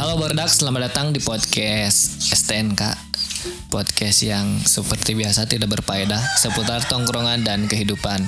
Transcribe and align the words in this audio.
Halo 0.00 0.16
Bordak, 0.16 0.48
selamat 0.48 0.88
datang 0.88 1.12
di 1.12 1.20
podcast 1.20 2.24
STNK 2.24 2.88
Podcast 3.68 4.24
yang 4.24 4.56
seperti 4.64 5.12
biasa 5.12 5.44
tidak 5.44 5.76
berfaedah 5.76 6.40
Seputar 6.40 6.80
tongkrongan 6.88 7.44
dan 7.44 7.68
kehidupan. 7.68 8.24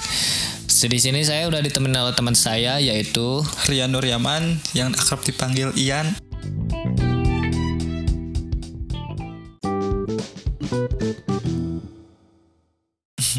Di 0.68 0.98
sini 1.00 1.24
saya 1.24 1.48
udah 1.48 1.64
ditemenin 1.64 1.96
oleh 1.96 2.12
teman 2.12 2.36
saya 2.36 2.76
yaitu 2.76 3.40
Rian 3.72 3.88
Nur 3.88 4.04
Yaman 4.04 4.60
yang 4.76 4.92
akrab 4.92 5.24
dipanggil 5.24 5.72
Ian. 5.80 6.12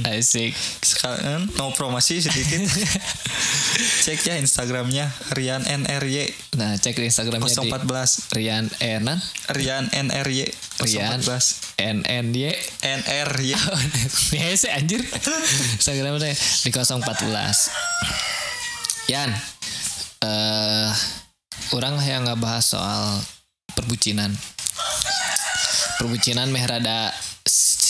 Asik 0.10 0.58
Sekarang 1.04 1.52
mau 1.60 1.76
promosi 1.76 2.24
sedikit. 2.24 2.64
Cek 4.08 4.24
ya 4.24 4.40
Instagramnya 4.40 5.12
Rian 5.34 5.66
NRY 5.66 6.30
Nah 6.62 6.78
cek 6.78 6.94
di 6.94 7.10
Instagramnya 7.10 7.50
di 7.50 7.74
014 7.74 8.38
Rian 8.38 8.70
Enan 8.78 9.18
Rian 9.50 9.90
NRY 9.90 10.46
Rian 10.86 11.18
014 11.20 11.82
NNY 11.82 12.54
NRY 12.84 13.52
Biasa 14.32 14.68
anjir. 14.78 15.02
Instagramnya 15.82 16.38
di 16.38 16.70
014 16.70 17.10
Yan 19.10 19.34
eh 20.22 20.94
Orang 21.74 21.98
yang 22.06 22.22
nggak 22.22 22.38
bahas 22.38 22.70
soal 22.70 23.18
perbucinan. 23.74 24.30
Perbucinan 25.98 26.54
meh 26.54 26.62
rada 26.62 27.10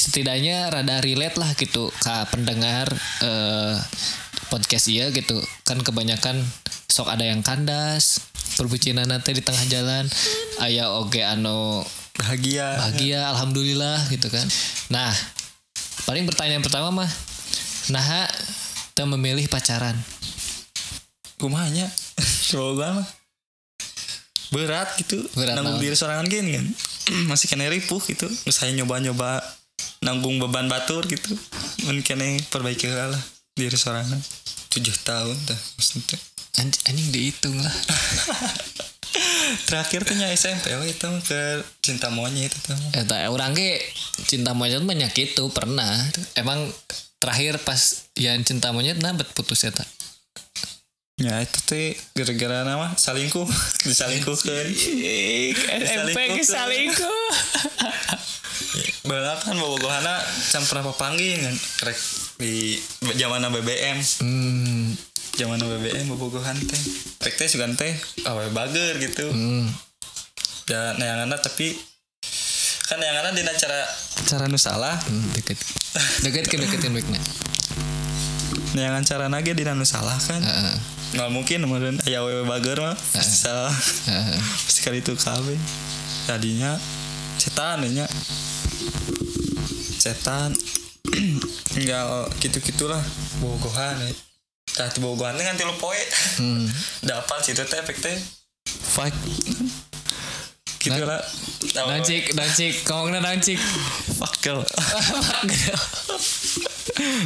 Setidaknya 0.04 0.68
rada 0.68 1.00
relate 1.00 1.40
lah 1.40 1.56
gitu 1.56 1.88
Ke 2.04 2.28
pendengar 2.28 2.92
eh, 3.24 3.80
podcast 4.52 4.92
iya 4.92 5.08
gitu. 5.16 5.40
Kan 5.64 5.80
kebanyakan 5.80 6.44
sok 6.92 7.08
ada 7.08 7.24
yang 7.24 7.40
kandas 7.40 8.20
Perbucinan 8.60 9.08
nanti 9.08 9.32
di 9.32 9.40
tengah 9.40 9.64
jalan 9.72 10.06
Ayah 10.60 10.92
oge 11.00 11.24
anu 11.24 11.82
bahagia. 12.14 12.78
bahagia 12.78 13.20
alhamdulillah 13.34 14.06
gitu 14.14 14.30
kan. 14.30 14.46
Nah 14.94 15.10
paling 16.06 16.28
pertanyaan 16.30 16.62
pertama 16.62 16.92
mah 16.94 17.12
nah 17.90 18.28
kita 18.94 19.10
memilih 19.10 19.50
pacaran? 19.50 19.98
Kumanya 21.42 21.90
coba 22.54 23.02
mah 23.02 23.08
berat 24.54 24.94
gitu. 25.02 25.26
Berat 25.34 25.58
nanggung 25.58 25.82
diri 25.82 25.98
sorangan 25.98 26.30
gini 26.30 26.62
kan. 26.62 26.66
Masih 27.34 27.50
kena 27.50 27.66
ripuh 27.74 28.00
gitu. 28.06 28.30
Saya 28.54 28.70
nyoba-nyoba 28.78 29.42
nanggung 30.04 30.38
beban 30.38 30.68
batur 30.68 31.08
gitu. 31.08 31.34
Mungkin 31.88 32.20
perbaiki 32.52 32.92
lah 32.92 33.20
diri 33.56 33.78
sorangan 33.78 34.20
tujuh 34.70 34.96
tahun 35.02 35.38
dah 35.48 35.60
maksudnya. 35.80 36.20
Anj 36.62 36.74
anjing 36.86 37.10
dihitung 37.10 37.58
lah. 37.58 37.74
Terakhir 39.70 40.06
tuh 40.06 40.18
nya 40.18 40.30
SMP 40.34 40.74
we 40.78 40.90
itu 40.90 41.10
ke 41.26 41.62
cinta 41.86 42.10
monyet 42.10 42.50
itu 42.50 42.74
Eta 42.98 43.30
orang 43.30 43.54
ke 43.54 43.78
cinta 44.26 44.58
monyet 44.58 44.82
banyak 44.82 45.14
itu 45.18 45.44
pernah. 45.54 45.90
Emang 46.38 46.70
terakhir 47.22 47.62
pas 47.62 48.10
yang 48.20 48.42
cinta 48.44 48.74
monyet 48.74 49.00
nah 49.00 49.16
bet 49.16 49.32
putus 49.32 49.64
eta 49.64 49.86
ya 51.22 51.40
itu 51.46 51.60
teh 51.64 51.94
gara-gara 52.18 52.66
nama 52.66 52.98
salingkuh. 52.98 53.46
Disalingkuhkeun 53.88 54.68
SMP 55.86 56.18
kesalingkuh 56.42 57.22
Bala 59.04 59.36
kan 59.36 59.60
bobogohana 59.60 60.16
can 60.52 60.64
pernah 60.64 60.88
papanggih 60.92 61.36
kan? 61.44 61.56
Rek 61.88 62.00
di 62.40 62.80
zaman 63.20 63.44
BBM 63.52 64.00
hmm, 64.00 64.96
zaman 65.36 65.60
BBM 65.60 66.08
bobogohan 66.08 66.56
teh. 66.56 66.82
Rek 67.20 67.36
teh 67.36 67.48
sugan 67.52 67.76
teh 67.76 67.92
awe 68.24 68.48
bager 68.52 69.00
gitu. 69.04 69.28
Hmm. 69.28 69.68
dan 70.64 70.96
neanganna 70.96 71.36
tapi 71.36 71.76
kan 72.88 72.96
neanganna 72.96 73.36
dina 73.36 73.52
cara 73.52 73.84
cara 74.24 74.48
nu 74.48 74.56
salah. 74.56 74.96
Hmm, 74.96 75.28
deket. 75.36 75.60
Deket 76.24 76.48
ke 76.48 76.56
deketin 76.56 76.96
baiknya 76.96 77.20
neangan 78.74 79.04
cara 79.06 79.26
nage 79.30 79.54
dina 79.54 79.78
nu 79.78 79.86
salah 79.86 80.18
kan? 80.18 80.42
Heeh, 80.42 80.76
nggak 81.14 81.30
mungkin 81.30 81.58
kemudian 81.66 81.96
aya 82.10 82.26
awewe 82.26 82.44
bager 82.50 82.82
mah 82.82 82.98
pasti 83.14 83.46
salah 83.46 83.70
heeh. 84.10 84.40
pasti 84.66 84.82
kali 84.82 85.06
itu 85.06 85.14
kabeh 85.14 85.58
tadinya 86.26 86.74
setan 87.38 87.86
nya 87.86 88.10
setan 89.96 90.52
tinggal 91.74 92.28
gitu-gitulah. 92.40 93.02
Bogohan 93.40 93.98
ya. 94.00 94.12
Tah 94.74 94.90
ti 94.90 95.00
bogohan 95.00 95.36
teh 95.36 95.44
nganti 95.44 95.64
lu 95.64 95.76
poe 95.78 96.00
Hmm. 96.40 96.66
dapat 97.10 97.40
situ 97.42 97.62
teh 97.62 97.78
efek 97.78 97.98
teh. 98.00 98.18
Fuck 98.66 99.14
gitu 100.84 101.08
lah 101.08 101.24
Dancik, 101.64 102.36
dancik, 102.36 102.84
ngomongnya 102.84 103.24
dancik. 103.24 103.56
fuck 104.20 104.36
girl. 104.44 104.60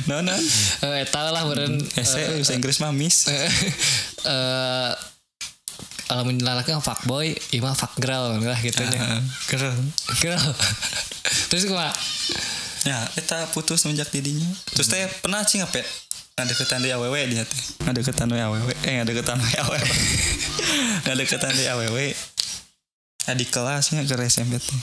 Nah 0.07 0.21
nah 0.27 0.37
Eh, 0.93 1.03
tahu 1.09 1.27
lah 1.33 1.43
beren. 1.43 1.81
Ese 1.97 2.21
bahasa 2.37 2.53
Inggris 2.53 2.77
mah 2.77 2.93
miss. 2.93 3.25
Eh, 3.25 3.49
eh, 4.23 4.91
kalau 6.05 6.23
menjelaskan 6.23 6.79
fuckboy, 6.79 7.33
ima 7.51 7.73
fuck 7.73 7.97
girl 7.97 8.37
lah 8.37 8.59
gitu 8.61 8.79
nya. 8.85 9.19
girl. 9.49 9.73
Girl. 10.21 10.45
Terus 11.47 11.63
gua 11.67 11.87
ya 12.87 12.99
kita 13.15 13.51
putus 13.51 13.83
semenjak 13.83 14.11
didinya. 14.11 14.47
Terus 14.71 14.87
teh 14.87 15.03
pernah 15.23 15.43
sih 15.43 15.59
ngapet 15.59 15.83
ngadeketan 16.37 16.79
di 16.85 16.89
aww 16.93 17.15
dia 17.27 17.43
teh. 17.43 17.61
Ngadeketan 17.83 18.27
di 18.29 18.39
aww 18.39 18.55
eh 18.85 18.93
ngadeketan 19.01 19.37
di 19.41 19.53
aww 19.57 19.73
ngadeketan 21.07 21.53
di 21.55 21.65
aww 21.67 21.97
nah, 23.27 23.35
di 23.35 23.45
kelasnya 23.47 24.05
ke 24.05 24.15
SMP 24.27 24.61
teh. 24.61 24.81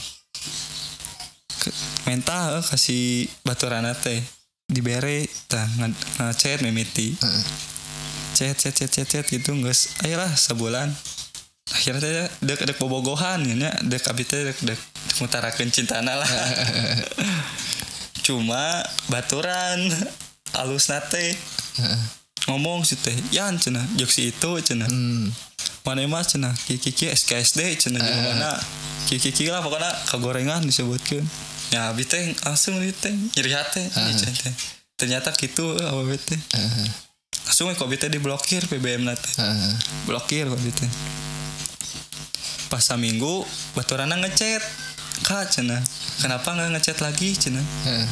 Mental 2.05 2.61
eh, 2.61 2.65
kasih 2.65 3.29
baturana 3.41 3.95
teh. 3.97 4.21
Dibere 4.65 5.29
tah 5.45 5.65
nge- 5.77 6.01
ngechat 6.17 6.65
mimiti. 6.65 7.13
Heeh. 7.21 7.45
chat 8.35 8.51
chat 8.59 8.75
chat 8.75 8.91
chat 8.91 9.07
chat 9.07 9.25
gitu 9.31 9.55
guys 9.63 9.95
ayolah 10.03 10.27
sebulan 10.27 10.91
akhirnya 11.65 12.01
teh 12.01 12.13
dek 12.45 12.61
dek 12.61 12.77
bobogohan 12.77 13.41
ya 13.45 13.73
dek 13.81 14.05
abis 14.05 14.25
teh 14.29 14.41
dek 14.45 14.57
dek 14.61 14.79
mutarakeun 15.17 15.73
cintana 15.73 16.13
lah. 16.21 16.29
Cuma 18.25 18.81
baturan 19.09 19.89
alus 20.57 20.89
nate. 20.89 21.33
Ngomong 22.45 22.85
sih 22.85 22.97
teh 23.01 23.13
yan 23.33 23.57
cina 23.57 23.81
jok 23.97 24.09
si 24.09 24.29
itu 24.29 24.51
cina 24.61 24.85
Hmm. 24.85 25.33
mana 25.85 26.05
mas? 26.05 26.33
Cina 26.33 26.53
kiki 26.65 26.93
kiki 26.93 27.05
SKSD 27.13 27.77
cina 27.77 27.97
di 28.01 28.11
mana 28.13 28.53
kiki 29.09 29.29
kiki 29.33 29.49
lah 29.49 29.61
pokoknya 29.65 29.89
kagorengan 30.09 30.61
disebutkan. 30.65 31.25
Ya 31.73 31.89
abis 31.89 32.05
teh 32.09 32.21
langsung 32.45 32.77
di 32.77 32.93
teh 32.93 33.13
nyeri 33.13 33.51
hati 33.53 33.81
teh. 33.89 34.53
ternyata 34.97 35.33
gitu 35.33 35.77
awet 35.81 36.21
teh. 36.21 36.37
Langsung 37.45 37.73
kok 37.73 37.89
teh 37.97 38.09
diblokir 38.09 38.65
PBM 38.69 39.05
nate. 39.05 39.29
Blokir 40.05 40.45
kok 40.49 40.61
pas 42.69 42.85
minggu 42.97 43.45
baturana 43.73 44.15
ngechat 44.19 44.61
kak 45.23 45.47
cina. 45.51 45.77
Kenapa 46.19 46.55
nggak 46.55 46.75
ngechat 46.75 46.97
lagi 46.99 47.35
cina? 47.35 47.61
Heeh. 47.87 48.07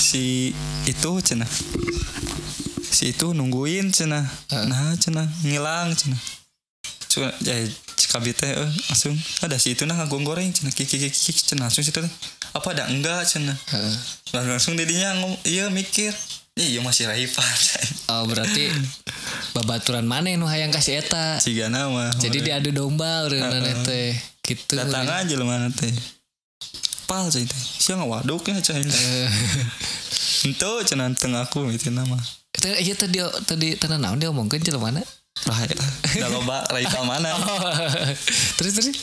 si 0.00 0.52
itu 0.88 1.12
cina. 1.20 1.44
Si 2.90 3.12
itu 3.12 3.32
nungguin 3.36 3.92
cina. 3.92 4.24
Nah 4.50 4.96
cina. 4.96 5.28
Ngilang 5.44 5.92
cina. 5.96 6.16
Cuma 7.10 7.28
ya 7.44 7.54
cikabi 7.96 8.32
teh 8.32 8.48
eh, 8.50 8.70
langsung. 8.88 9.12
Ada 9.44 9.60
si 9.60 9.76
itu 9.76 9.84
nah 9.84 9.96
ngagong 10.00 10.24
goreng 10.24 10.48
cina. 10.52 10.72
Kiki 10.72 10.96
kiki 10.96 11.32
cina. 11.32 11.68
Langsung 11.68 11.84
situ 11.84 12.00
teh 12.00 12.12
apa 12.50 12.66
ada 12.72 12.88
enggak 12.88 13.24
cina. 13.28 13.52
Lang- 14.32 14.48
langsung 14.48 14.74
didinya 14.74 15.16
ngom 15.20 15.36
iya 15.44 15.68
mikir. 15.68 16.12
Iya 16.60 16.82
masih 16.82 17.06
rahipan 17.08 17.46
Oh 18.10 18.26
berarti 18.26 18.68
babaturan 19.56 20.04
mana 20.06 20.32
nu 20.36 20.46
hayang 20.46 20.72
kasih 20.72 21.00
eta. 21.02 21.40
si 21.40 21.54
gana 21.56 21.88
mah. 21.90 22.10
Jadi 22.18 22.44
diadu 22.44 22.70
domba 22.70 23.26
urang 23.26 23.50
teh. 23.84 24.14
Gitu. 24.44 24.74
datang 24.74 25.06
aja 25.06 25.34
lu 25.38 25.46
mana 25.46 25.70
teh. 25.70 25.92
Pal 27.06 27.26
cai 27.30 27.44
teh. 27.46 27.62
Siapa 27.78 28.02
ngewaduk 28.02 28.46
ya 28.50 28.58
cai 28.62 28.82
Eh, 28.82 29.28
itu 30.46 30.70
cina 30.86 31.10
tengah 31.12 31.44
aku 31.46 31.68
itu 31.70 31.90
nama. 31.92 32.16
Itu 32.54 32.66
iya 32.80 32.94
tadi 32.96 33.18
tadi 33.46 33.68
tenan 33.76 34.02
naon 34.02 34.18
dia 34.18 34.30
omongkeun 34.32 34.62
jelema 34.62 34.90
mana? 34.90 35.02
lah 35.48 35.58
ya. 35.64 35.76
Udah 36.20 36.30
loba 36.30 36.58
rahipan 36.74 37.04
mana? 37.06 37.30
Terus 38.60 38.72
terus. 38.76 38.96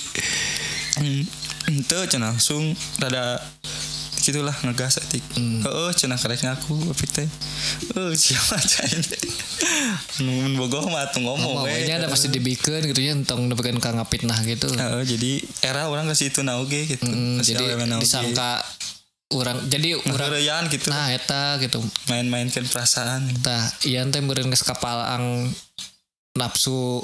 Hmm, 0.98 1.24
itu 1.72 1.98
cina 2.10 2.34
langsung 2.34 2.74
rada 3.02 3.42
gitulah 4.28 4.52
ngegas 4.62 5.00
etik 5.00 5.24
Hmm. 5.34 5.62
oh 5.64 5.94
cina 5.94 6.18
karek 6.18 6.44
ngaku 6.44 6.76
tapi 6.92 7.06
teh 7.08 7.28
oh 7.96 8.12
siapa 8.12 8.60
cai 8.60 8.92
nun 10.20 10.58
bogoh 10.58 10.84
mah 10.88 11.08
tuh 11.10 11.22
ngomong 11.22 11.64
we. 11.64 11.72
Ngomongnya 11.72 12.02
ada 12.02 12.08
pasti 12.10 12.28
dibikeun 12.28 12.84
gitu 12.84 13.00
ya 13.00 13.14
entong 13.14 13.48
nepikeun 13.48 13.78
ka 13.78 13.94
ngapitnah 13.94 14.40
gitu. 14.44 14.66
Heeh, 14.68 15.04
jadi 15.06 15.32
era 15.62 15.88
orang 15.88 16.10
kasih 16.10 16.34
itu 16.34 16.42
nauge 16.42 16.90
gitu 16.90 17.06
Kasih 17.06 17.54
jadi 17.54 17.64
nauge. 17.86 18.04
disangka 18.04 18.60
orang 19.30 19.60
jadi 19.68 20.00
orang 20.00 20.08
Ngeheureuyaan 20.10 20.66
gitu 20.72 20.88
nah 20.88 21.12
eta 21.12 21.60
gitu 21.60 21.84
main-mainkan 22.08 22.64
perasaan 22.66 23.28
tah 23.44 23.60
ieu 23.84 24.00
teh 24.08 24.22
meureun 24.24 24.48
geus 24.48 24.64
kapalang 24.64 25.52
nafsu 26.38 27.02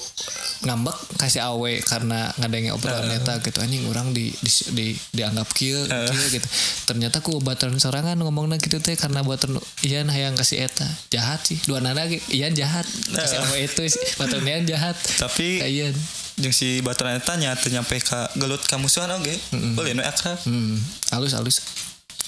ngambek 0.63 0.94
kasih 1.18 1.41
awe 1.44 1.74
karena 1.83 2.30
ngadengin 2.39 2.71
obrolan 2.71 3.09
eta 3.12 3.41
gitu. 3.41 3.57
Anjing 3.59 3.83
orang 3.89 4.13
di, 4.13 4.30
di, 4.39 4.51
di 4.71 4.88
dianggap 5.12 5.50
kieu 5.51 5.81
kieu 5.83 6.25
gitu. 6.31 6.47
Ternyata 6.85 7.19
ku 7.19 7.41
baturan 7.41 7.81
sorangan 7.81 8.15
ngomongna 8.21 8.62
gitu 8.62 8.77
teh 8.80 8.94
karena 8.94 9.25
baturan 9.25 9.57
ian 9.83 10.07
hayang 10.07 10.38
kasih 10.38 10.63
eta. 10.69 10.85
Jahat 11.09 11.41
sih 11.44 11.57
dua 11.65 11.81
nana 11.81 12.06
ge 12.06 12.21
ian 12.31 12.53
jahat. 12.53 12.85
Kasih 13.12 13.41
awe 13.41 13.57
itu 13.59 13.81
sih 13.89 14.03
baturan 14.15 14.45
ian 14.45 14.63
jahat. 14.69 14.95
Tapi 15.18 15.59
Ka 15.59 15.68
ian. 15.68 15.95
jeung 16.33 16.50
si 16.50 16.81
baturan 16.81 17.18
eta 17.18 17.38
nya 17.38 17.53
teu 17.53 17.69
nyampe 17.69 17.97
ka 18.01 18.25
gelut 18.38 18.62
kamusuhan 18.65 19.09
oge? 19.18 19.33
Boleh 19.77 19.94
nu 19.94 20.01
akrab. 20.01 20.38
Hmm 20.45 20.77
halus 21.13 21.33
halus 21.38 21.62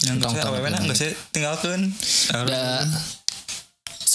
yang 0.06 0.20
Tong- 0.22 0.36
tong- 0.36 0.52
awewe 0.54 0.70
na 0.70 0.78
geus 0.84 1.02
tinggalkeun. 1.34 1.90
Da 2.30 2.84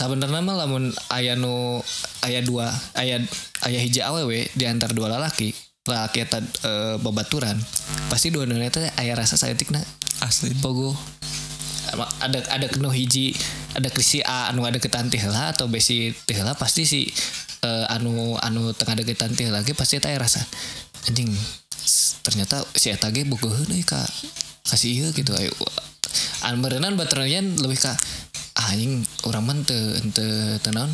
sebenarnya 0.01 0.41
mah 0.41 0.57
lamun 0.57 0.89
aya 1.13 1.37
nu 1.37 1.85
aya 2.25 2.41
dua 2.41 2.73
aya 2.97 3.21
aya 3.69 3.79
hiji 3.85 4.01
awewe 4.01 4.49
di 4.57 4.65
antara 4.65 4.97
dua 4.97 5.13
lalaki 5.13 5.53
lalaki 5.85 6.25
eta 6.25 6.41
e, 6.41 6.97
babaturan 7.05 7.61
pasti 8.09 8.33
dua 8.33 8.49
dua 8.49 8.65
eta 8.65 8.81
aya 8.97 9.13
rasa 9.13 9.37
saeutikna. 9.37 9.85
Asli. 10.25 10.57
Pogo. 10.61 10.97
Ada 12.21 12.45
ada 12.55 12.67
kena 12.71 12.93
hiji 12.93 13.35
ada 13.75 13.89
krisi 13.91 14.23
A 14.23 14.53
anu 14.53 14.63
ada 14.69 14.79
ketan 14.79 15.11
teh 15.11 15.19
heula 15.19 15.51
atau 15.51 15.67
besi 15.67 16.13
teh 16.29 16.37
heula 16.37 16.55
pasti 16.55 16.87
si 16.87 17.01
eh, 17.67 17.85
anu 17.91 18.39
anu 18.39 18.71
tengah 18.77 18.95
deketan 19.01 19.35
teh 19.35 19.49
lagi 19.51 19.75
pasti 19.75 19.99
eta 19.99 20.13
aya 20.13 20.23
rasa. 20.23 20.45
Anjing 21.09 21.33
ternyata 22.21 22.63
si 22.77 22.93
eta 22.93 23.11
ge 23.11 23.27
bogoheun 23.27 23.73
euy 23.75 23.83
ka 23.83 23.99
kasih 24.69 24.93
ieu 24.93 25.09
gitu. 25.17 25.33
Ayo 25.35 25.51
an 26.45 26.61
bateran 26.63 26.95
lebih 27.59 27.81
ka 27.81 27.91
ah, 27.91 27.97
anjing 28.69 29.01
urang 29.25 29.49
mah 29.49 29.57
teu 29.65 29.81
teu 30.13 30.61
teu 30.61 30.73
naon 30.77 30.93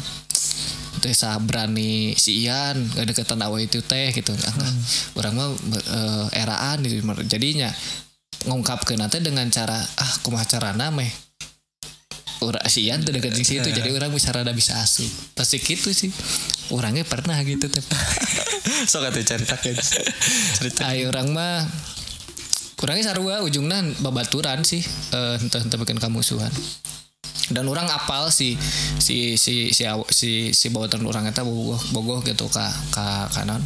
teu 1.02 1.12
sa 1.12 1.36
berani 1.42 2.16
si 2.16 2.46
Ian 2.46 2.80
gak 2.94 3.12
deketan 3.12 3.42
awe 3.42 3.58
itu 3.60 3.82
teh 3.84 4.14
gitu. 4.14 4.32
Ah, 4.32 4.74
orang 5.20 5.34
mah 5.36 5.48
eh, 5.76 6.40
eraan 6.40 6.80
gitu 6.86 7.02
jadinya 7.26 7.68
ngungkapkeun 8.46 9.00
nanti 9.00 9.18
dengan 9.20 9.48
cara 9.50 9.76
ah 9.76 10.12
kumaha 10.22 10.46
carana 10.46 10.88
meh? 10.94 11.10
Ura 12.44 12.60
si 12.68 12.84
Ian 12.84 13.00
tuh 13.00 13.16
deket 13.16 13.32
di 13.32 13.44
situ 13.48 13.64
jadi 13.64 13.88
orang 13.96 14.12
bisa 14.12 14.28
rada 14.28 14.52
bisa 14.52 14.76
asup 14.80 15.08
pasti 15.36 15.60
gitu 15.60 15.92
sih. 15.92 16.12
Orangnya 16.72 17.04
pernah 17.04 17.36
gitu 17.44 17.68
teh. 17.68 17.82
Sok 18.90 19.08
atuh 19.08 19.24
caritakeun 19.24 19.76
cerita. 20.60 20.80
Ayo 20.92 21.08
orang 21.12 21.32
mah 21.32 21.64
kurangnya 22.76 23.12
sarua 23.12 23.40
ujungnya 23.40 23.80
babaturan 24.04 24.64
sih. 24.64 24.84
Eh 25.12 25.36
entah 25.40 25.64
entah 25.64 25.80
bikin 25.80 25.96
kamusuhan 26.00 26.52
dan 27.54 27.64
orang 27.70 27.86
apal 27.86 28.30
si 28.34 28.58
si 28.98 29.38
si 29.38 29.70
si 29.70 29.86
si 30.10 30.30
si 30.50 30.66
bawatan 30.70 31.06
orang 31.06 31.30
eta 31.30 31.46
bogoh 31.46 31.78
bogoh 31.94 32.18
gitu 32.26 32.50
ka 32.50 32.66
ka 32.90 33.30
kanon. 33.30 33.62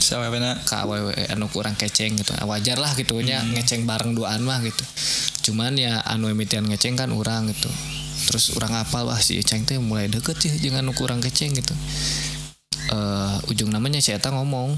Si 0.00 0.16
awewe 0.16 0.40
na 0.40 0.56
ka 0.64 0.88
awewe 0.88 1.12
anu 1.28 1.46
kurang 1.52 1.76
keceng 1.76 2.16
gitu. 2.16 2.32
Wajar 2.42 2.80
lah 2.80 2.96
gitu 2.96 3.20
nya 3.20 3.44
ngeceng 3.44 3.84
bareng 3.84 4.16
duaan 4.16 4.42
mah 4.42 4.58
gitu. 4.64 4.82
Cuman 5.50 5.76
ya 5.76 6.00
anu 6.08 6.32
emitian 6.32 6.64
ngeceng 6.64 6.96
kan 6.96 7.12
orang 7.12 7.52
gitu. 7.52 7.68
Terus 8.26 8.56
orang 8.56 8.80
apal 8.80 9.04
wah 9.06 9.20
si 9.20 9.38
ceng 9.44 9.68
teh 9.68 9.76
mulai 9.76 10.08
deket 10.08 10.40
sih 10.40 10.52
jangan 10.56 10.88
anu 10.88 10.92
kurang 10.96 11.20
keceng 11.20 11.52
gitu. 11.52 11.76
Eh 12.90 13.36
ujung 13.52 13.68
namanya 13.70 14.00
si 14.00 14.10
eta 14.10 14.32
ngomong 14.32 14.74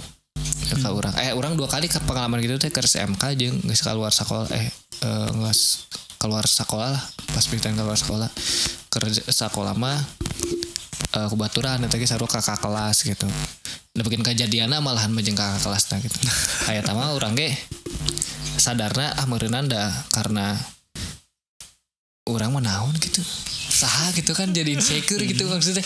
ya 0.68 0.76
ka 0.80 0.90
orang 0.90 1.14
eh 1.22 1.32
orang 1.32 1.54
dua 1.54 1.70
kali 1.70 1.86
ke 1.86 2.02
pengalaman 2.02 2.42
gitu 2.42 2.58
teh 2.58 2.74
ke 2.74 2.82
SMK 2.82 3.22
jeung 3.38 3.56
geus 3.62 3.80
keluar 3.80 4.10
sekolah 4.10 4.50
eh 4.52 4.68
geus 5.38 5.86
keluar 6.22 6.46
sekolah 6.46 6.94
lah 6.94 7.02
pas 7.34 7.42
pikiran 7.50 7.74
keluar 7.74 7.98
sekolah 7.98 8.30
kerja 8.86 9.26
sekolah 9.26 9.74
mah 9.74 9.98
eh 11.12 11.28
kubaturan 11.28 11.84
eta 11.84 12.00
ge 12.00 12.08
sarua 12.08 12.28
kakak 12.30 12.62
kelas 12.62 13.04
gitu. 13.04 13.28
Udah 13.92 14.04
bikin 14.08 14.24
kejadiannya 14.24 14.80
malahan 14.80 15.12
mejeng 15.12 15.36
kakak 15.36 15.60
kelas 15.60 15.92
nah 15.92 15.98
gitu. 16.00 16.16
Aya 16.72 16.80
tama 16.80 17.12
orang 17.12 17.36
ge 17.36 17.52
sadarna 18.56 19.12
ah 19.20 19.26
meureunna 19.28 19.60
da 19.66 19.92
karena 20.14 20.56
orang 22.28 22.56
mah 22.56 22.64
naon 22.64 22.94
gitu. 22.96 23.20
Saha 23.72 24.12
gitu 24.16 24.32
kan 24.32 24.56
jadi 24.56 24.72
insecure 24.72 25.24
gitu 25.28 25.44
maksudnya. 25.48 25.84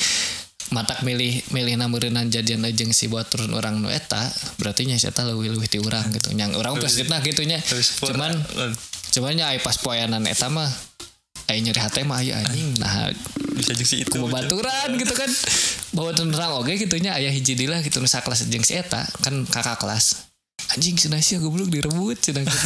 Matak 0.67 1.07
milih 1.07 1.47
milih 1.55 1.79
nameureunna 1.79 2.27
jadian 2.27 2.67
jeung 2.75 2.91
si 2.91 3.07
buat 3.07 3.31
turun 3.31 3.55
orang 3.55 3.79
nu 3.79 3.87
eta 3.87 4.19
berarti 4.59 4.87
nya 4.87 4.99
si 4.99 5.07
eta 5.07 5.23
leuwih-leuwih 5.27 5.71
ti 5.71 5.79
urang 5.83 6.07
gitu. 6.11 6.35
Yang 6.35 6.59
orang 6.59 6.79
positifna 6.79 7.23
gitu 7.23 7.43
nya 7.47 7.63
cuman 8.03 8.35
cuman 9.17 9.41
aya 9.41 9.57
pas 9.65 9.81
poeanan 9.81 10.21
eta 10.29 10.53
mah 10.53 10.69
aya 11.49 11.59
nyeri 11.65 11.81
hate 11.81 12.05
mah 12.05 12.21
aya 12.21 12.37
anjing. 12.45 12.77
Nah 12.77 13.09
bisa 13.57 13.73
jeung 13.73 13.89
si 13.89 14.05
itu 14.05 14.21
baturan 14.29 14.93
gitu 15.01 15.17
kan. 15.17 15.31
Bawa 15.97 16.13
orang 16.13 16.53
oke 16.61 16.73
gitu 16.77 17.01
nya 17.01 17.17
ayah 17.17 17.33
hiji 17.33 17.57
dilah 17.57 17.81
gitu 17.81 18.05
nusa 18.05 18.21
kelas 18.21 18.45
jeung 18.53 18.61
si 18.61 18.77
eta 18.77 19.09
kan 19.25 19.49
kakak 19.49 19.81
kelas. 19.81 20.29
Anjing 20.77 21.01
cenah 21.01 21.25
sia 21.25 21.41
goblok 21.41 21.73
direbut 21.73 22.21
cenah 22.21 22.45
gitu 22.53 22.61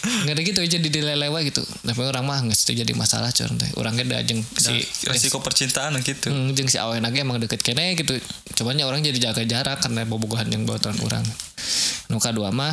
nggak 0.00 0.32
ada 0.32 0.42
gitu 0.46 0.60
jadi 0.64 0.88
dilelewa 0.88 1.44
gitu. 1.44 1.60
Tapi 1.60 2.00
orang 2.00 2.24
mah 2.24 2.38
nggak 2.46 2.56
jadi 2.56 2.92
masalah 2.96 3.28
cuman 3.34 3.60
teh 3.60 3.68
orangnya 3.76 4.04
ada 4.06 4.24
jeung 4.24 4.40
si 4.40 4.80
resiko 5.04 5.42
percintaan 5.42 5.98
gitu. 6.00 6.30
Hmm, 6.30 6.54
jeung 6.56 6.70
si 6.70 6.78
awen 6.80 7.02
lagi 7.02 7.20
emang 7.20 7.42
deket 7.42 7.60
kene 7.60 7.98
gitu. 7.98 8.16
Cuman 8.56 8.78
ya 8.78 8.86
orang 8.86 9.02
jadi 9.02 9.18
jaga 9.18 9.42
jarak 9.44 9.82
karena 9.82 10.06
bobogohan 10.06 10.48
yang 10.48 10.64
bawaan 10.64 10.96
orang. 11.04 11.24
Nu 12.08 12.16
kadua 12.16 12.48
mah 12.54 12.72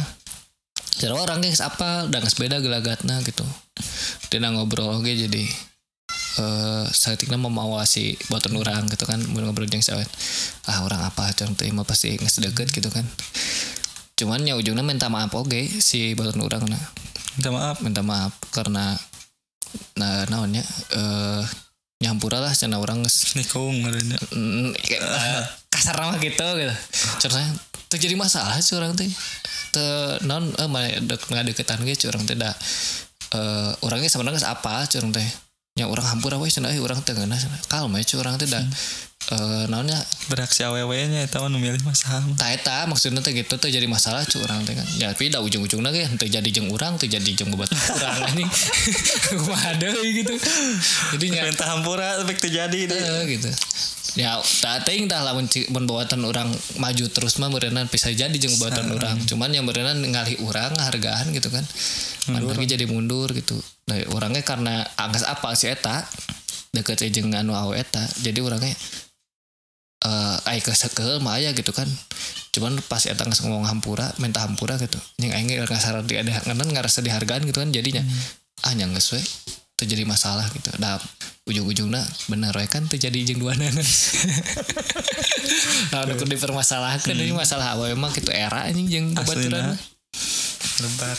cara 0.97 1.13
orang 1.13 1.45
geus 1.45 1.61
apa 1.61 2.09
udah 2.09 2.19
geus 2.21 2.37
beda 2.37 2.57
gelagatna 2.57 3.21
gitu. 3.21 3.45
Tina 4.33 4.49
ngobrol 4.49 4.97
oke 4.97 5.09
jadi 5.13 5.45
eh 6.37 6.85
saeutikna 6.93 7.37
memawasi 7.41 8.17
bawaan 8.29 8.55
orang 8.57 8.83
gitu 8.89 9.05
kan 9.05 9.21
mun 9.29 9.45
ngobrol 9.45 9.69
si 9.69 9.93
awen. 9.93 10.09
Ah 10.65 10.81
orang 10.81 11.05
apa 11.05 11.29
cuman 11.37 11.53
teh 11.53 11.69
mah 11.69 11.85
pasti 11.85 12.17
geus 12.17 12.41
deket 12.41 12.73
gitu 12.73 12.89
kan. 12.89 13.05
Cuman 14.17 14.41
ya 14.45 14.57
ujungnya 14.57 14.81
minta 14.81 15.09
maaf 15.13 15.33
oke 15.37 15.69
si 15.81 16.17
bawaan 16.17 16.41
orang 16.41 16.65
nah 16.65 16.83
minta 17.37 17.49
maaf? 17.53 17.77
Minta 17.85 18.01
maaf 18.01 18.33
karena 18.49 18.97
nah 19.97 20.25
naonnya 20.29 20.65
eh 20.97 21.43
nyampura 21.97 22.37
lah 22.37 22.53
cina 22.53 22.77
orang 22.77 23.01
nikung 23.37 23.81
ngaranna 23.81 24.17
Mm, 24.33 24.73
kasar 25.73 25.97
nama 25.97 26.17
gitu 26.21 26.45
gitu. 26.57 26.75
Caranya 27.25 27.53
terjadi 27.89 28.13
masalah 28.17 28.57
sih 28.61 28.77
orang 28.77 28.93
teh 28.93 29.09
te 29.77 29.85
non 30.25 30.49
eh 30.57 30.65
mana 30.65 30.89
dek 30.97 31.21
nggak 31.29 31.53
deketan 31.53 31.85
gitu 31.85 32.09
orang 32.09 32.25
teh 32.25 32.33
dah. 32.33 32.53
Eh 33.37 33.71
orangnya 33.85 34.09
sebenarnya 34.09 34.49
apa 34.49 34.89
curang 34.89 35.13
teh. 35.13 35.29
Yang 35.77 35.93
orang 35.93 36.07
hampura 36.09 36.41
we 36.41 36.49
cenah 36.49 36.73
orang 36.81 37.05
teh 37.05 37.13
ngeuna 37.13 37.37
cenah 37.37 37.61
kalem 37.69 37.93
ya 38.01 38.17
curang 38.17 38.41
teh 38.41 38.49
dah 38.49 38.65
eh 39.27 39.65
naonnya? 39.67 39.99
Beraksi 40.31 40.63
awewe 40.63 41.07
nya 41.11 41.27
eta 41.27 41.43
mah 41.43 41.51
nu 41.51 41.59
milih 41.59 41.83
mah 41.83 41.91
saha 41.91 42.23
mah. 42.23 42.39
tak 42.39 42.63
eta 42.63 42.87
maksudnya 42.87 43.19
teh 43.19 43.35
gitu 43.35 43.59
teh 43.59 43.67
jadi 43.67 43.83
masalah 43.83 44.23
curang 44.23 44.63
teh 44.63 44.71
kan. 44.71 44.87
Ya 44.95 45.11
tapi 45.11 45.27
dah 45.27 45.43
ujung-ujungnya 45.43 45.91
ge 45.91 46.07
teu 46.15 46.31
jadi 46.31 46.47
jeung 46.47 46.71
urang 46.71 46.95
teu 46.95 47.11
jadi 47.11 47.27
jeung 47.35 47.51
bebat 47.51 47.67
urang 47.71 48.15
anjing. 48.31 48.47
Kumaha 49.35 49.75
deui 49.75 50.23
gitu. 50.23 50.31
Jadi 51.15 51.25
nya 51.31 51.43
Perintah 51.43 51.67
hampura 51.75 52.23
tapi 52.23 52.39
terjadi 52.39 52.79
deh. 52.87 52.99
Eh, 52.99 53.23
gitu. 53.35 53.51
Ya 54.15 54.39
tak 54.63 54.87
ting 54.87 55.11
tah 55.11 55.21
lamun 55.27 55.51
mun 55.75 55.83
bawatan 55.83 56.23
orang 56.23 56.47
maju 56.79 57.05
terus 57.11 57.35
mah 57.37 57.51
meureunnan 57.51 57.91
bisa 57.91 58.07
jadi 58.09 58.33
jeung 58.33 58.55
bawatan 58.57 58.95
orang 58.95 59.19
cuman 59.27 59.51
yang 59.51 59.67
meureunnan 59.67 59.99
ngalih 60.07 60.39
urang 60.47 60.71
hargaan 60.79 61.35
gitu 61.35 61.51
kan. 61.51 61.67
Lagi 62.31 62.63
jadi 62.63 62.87
mundur 62.87 63.31
gitu. 63.35 63.59
Nah 63.91 63.99
orangnya 64.15 64.43
karena 64.43 64.87
angkas 64.95 65.27
apa 65.27 65.51
si 65.55 65.67
eta? 65.67 66.07
Deket 66.71 67.03
jeung 67.11 67.31
anu 67.35 67.55
awe 67.55 67.75
eta. 67.75 68.03
Jadi 68.23 68.39
orangnya 68.39 68.75
eh 70.05 70.37
ai 70.45 70.59
kesekel 70.61 71.17
mah 71.25 71.41
aya 71.41 71.57
gitu 71.57 71.73
kan 71.73 71.89
cuman 72.53 72.77
pas 72.85 73.01
eta 73.05 73.25
geus 73.25 73.41
ngomong 73.41 73.65
hampura 73.65 74.13
minta 74.21 74.45
hampura 74.45 74.77
gitu 74.77 74.97
yang 75.21 75.33
aing 75.33 75.49
ge 75.49 75.61
ngasar 75.65 76.05
di 76.05 76.17
ada 76.21 76.29
ngenan 76.45 76.69
ngarasa 76.73 77.01
dihargaan 77.01 77.45
gitu 77.49 77.61
kan 77.61 77.69
jadinya 77.73 78.05
ah 78.65 78.73
nya 78.77 78.85
geus 78.93 79.13
we 79.17 79.21
terjadi 79.77 80.05
masalah 80.05 80.45
gitu 80.53 80.69
nah 80.77 80.97
ujung-ujungnya 81.49 82.01
bener 82.29 82.53
we 82.53 82.65
kan 82.69 82.85
terjadi 82.85 83.33
jeung 83.33 83.41
dua 83.41 83.57
nana 83.57 83.77
nah 85.93 85.99
udah 86.05 86.15
kudu 86.17 86.33
dipermasalahkan 86.33 87.13
ini 87.13 87.33
masalah 87.33 87.73
apa 87.77 87.89
emang 87.89 88.13
gitu 88.13 88.29
era 88.33 88.69
anjing 88.69 88.89
jeung 88.89 89.07
Aslina. 89.17 89.23
babaturan 89.23 89.63
mah. 89.73 89.79
Lebar. 90.77 91.17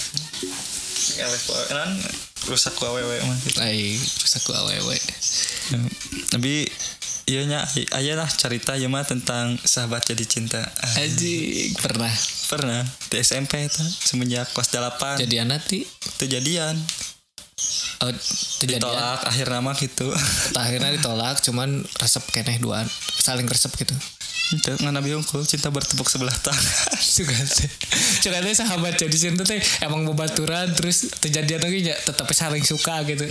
Elek 1.19 1.43
kan 1.67 1.91
rusak 2.47 2.75
ku 2.79 2.87
awewe 2.87 3.17
mah 3.27 3.37
gitu. 3.43 3.59
rusak 4.23 4.43
ku 4.47 4.53
awewe 4.55 4.99
Ya, 5.69 5.77
Tapi 6.33 6.65
iya 7.29 7.45
nya 7.45 7.61
aya 7.93 8.17
lah 8.17 8.27
cerita 8.27 8.73
ya 8.81 8.89
mah 8.89 9.05
tentang 9.05 9.61
sahabat 9.61 10.09
jadi 10.09 10.25
cinta. 10.25 10.65
Anjing 10.97 11.77
pernah? 11.77 12.11
Pernah. 12.49 12.83
Di 13.13 13.21
SMP 13.21 13.69
itu 13.69 13.85
semenjak 13.85 14.49
kelas 14.57 14.73
8 14.73 15.21
jadi 15.21 15.45
anak 15.45 15.69
ti 15.69 15.85
kejadian 16.17 16.81
oh, 18.01 18.13
terjadi 18.65 18.81
ditolak 18.81 19.21
akhir 19.29 19.47
nama 19.53 19.77
gitu. 19.77 20.09
Akhirnya 20.57 20.91
ditolak 20.97 21.45
cuman 21.45 21.85
resep 22.01 22.25
keneh 22.33 22.57
duaan. 22.57 22.89
Saling 23.21 23.45
resep 23.45 23.71
gitu 23.77 23.93
itu 24.49 24.73
ngana 24.81 25.05
biungkul 25.05 25.45
cinta 25.45 25.69
bertepuk 25.69 26.09
sebelah 26.09 26.33
tangan. 26.41 26.65
Juga 27.19 27.37
teh 27.45 27.69
juga 28.25 28.39
teh 28.41 28.55
sahabat 28.55 28.95
jadi 28.97 29.17
cinta 29.17 29.43
teh 29.45 29.61
emang 29.85 30.07
bebaturan 30.09 30.73
terus 30.73 31.11
terjadi 31.21 31.61
lagi 31.61 31.85
ya 31.85 31.97
tetapi 32.07 32.33
saling 32.33 32.65
suka 32.65 33.03
gitu. 33.05 33.27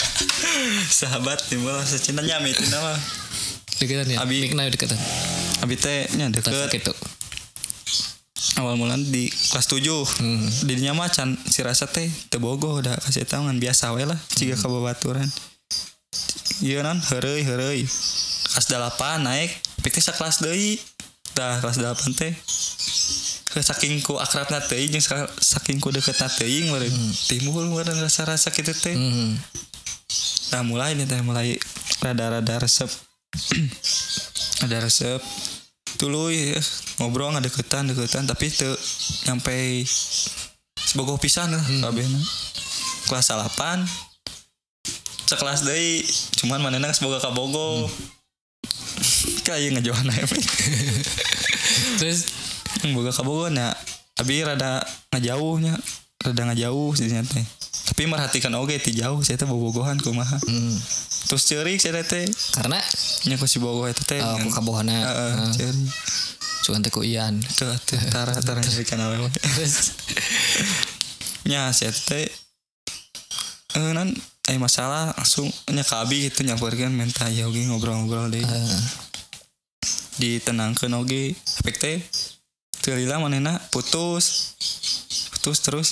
Sahabat 1.04 1.38
timbul 1.46 1.72
rasa 1.74 2.00
cinta 2.00 2.24
nyami 2.24 2.50
itu 2.56 2.64
nama 2.72 2.96
deketan 3.78 4.08
ya? 4.10 4.18
Abi. 4.24 4.42
Mikna 4.48 4.66
deketan. 4.70 4.98
Abi 5.62 5.74
teh 5.76 6.08
nya 6.18 6.30
deket. 6.32 6.52
gitu 6.72 6.94
awal 8.54 8.78
mulan 8.78 9.02
di 9.02 9.26
kelas 9.50 9.66
7 9.66 9.82
Hmm. 10.20 10.46
didinya 10.68 10.94
mah 10.94 11.10
can 11.10 11.34
si 11.48 11.64
rasa 11.66 11.90
teh 11.90 12.06
teu 12.30 12.38
bogoh 12.38 12.78
udah 12.78 12.94
kasih 13.02 13.26
tahu 13.26 13.50
kan 13.50 13.58
biasa 13.58 13.90
we 13.96 14.06
lah 14.06 14.18
jika 14.38 14.54
ke 14.54 14.66
babaturan 14.70 15.26
iya 16.62 16.86
non 16.86 17.02
heureuy 17.10 17.42
heureuy. 17.42 17.82
Kelas 18.54 18.66
8 18.70 19.26
naik 19.26 19.50
pikir 19.84 20.00
kelas 20.00 20.40
deui. 20.40 20.80
Dah 21.36 21.60
kelas 21.60 21.76
8 21.76 22.16
teh. 22.16 22.32
Ke 23.52 23.60
saking 23.62 24.02
ku 24.02 24.16
akrabna 24.18 24.58
teuing 24.64 24.96
jeung 24.96 25.04
sa- 25.04 25.30
saking 25.38 25.78
ku 25.78 25.92
deketna 25.92 26.26
teuing 26.26 26.72
meureun. 26.72 26.90
Timbul 27.28 27.68
rasa-rasa 27.84 28.48
kitu 28.48 28.72
teh. 28.72 28.96
Hmm. 28.96 29.36
nah 30.52 30.62
mulai 30.62 30.94
nih 30.94 31.04
teh 31.04 31.18
mulai 31.20 31.58
rada-rada 31.98 32.62
resep. 32.62 32.88
Ada 34.64 34.80
resep. 34.80 35.20
Tuluy 35.98 36.54
eh, 36.54 36.64
ngobrol 36.98 37.34
nggak 37.34 37.50
deketan 37.50 37.90
deketan 37.90 38.26
tapi 38.26 38.50
te 38.50 38.66
nyampe 39.26 39.86
sebogoh 40.74 41.18
pisan 41.18 41.50
lah 41.54 41.62
kabehna 41.82 42.18
kelas 43.10 43.30
8 43.30 43.82
sekelas 45.26 45.66
deui 45.66 46.06
cuman 46.42 46.60
manehna 46.62 46.90
geus 46.90 47.02
boga 47.02 47.18
kabogo 47.18 47.90
kayak 49.44 49.76
ngejohan 49.78 50.08
aja 50.08 50.24
terus? 52.00 52.26
Boga 52.90 53.12
kabogo 53.14 53.46
nya 53.52 53.70
abi 54.18 54.42
rada 54.42 54.82
ngajauhnya 55.14 55.76
rada 56.24 56.42
ngajauh 56.48 56.96
sih 56.96 57.12
teh. 57.12 57.44
Tapi 57.84 58.08
merhatikan 58.08 58.50
oge 58.56 58.80
ti 58.80 58.96
jauh 58.96 59.20
saya 59.20 59.36
teh 59.36 59.44
bobogohan 59.44 60.00
kumaha. 60.00 60.40
Hmm. 60.48 60.76
terus 61.28 61.44
ceurik 61.48 61.76
saya 61.80 62.00
teh. 62.04 62.24
Karena? 62.56 62.80
Nya 63.28 63.36
ku 63.36 63.44
si 63.44 63.60
bogoh 63.60 63.88
eta 63.88 64.02
teh 64.04 64.20
oh, 64.20 64.40
kabohana 64.52 64.92
Heeh, 64.92 65.32
Heeh. 65.36 65.52
ceurik. 65.52 65.88
Cuman 66.64 66.80
teh 66.80 66.92
ku 66.92 67.04
ian. 67.04 67.40
Tuh 67.56 67.68
tara 68.08 68.32
nyarikan 68.40 69.00
awewe 69.04 69.28
terus? 69.28 69.92
Nya 71.48 71.68
saya 71.76 71.92
teh 71.92 72.24
eh 73.74 73.90
nan 73.92 74.14
eh 74.46 74.56
masalah 74.60 75.10
langsung 75.18 75.50
nya 75.72 75.82
ka 75.82 76.04
abi 76.04 76.30
gitu 76.30 76.46
nyamperkeun 76.46 76.94
minta 76.94 77.26
ya 77.32 77.48
oge 77.48 77.64
ngobrol-ngobrol 77.68 78.32
deh. 78.32 78.40
Eh, 78.44 78.80
ditenangkeun 80.18 80.94
oge 80.94 81.34
efek 81.60 81.76
teh 81.78 81.98
teu 82.84 82.94
lila 82.94 83.18
manehna 83.18 83.56
putus. 83.72 84.54
Putus 85.32 85.58
terus. 85.64 85.88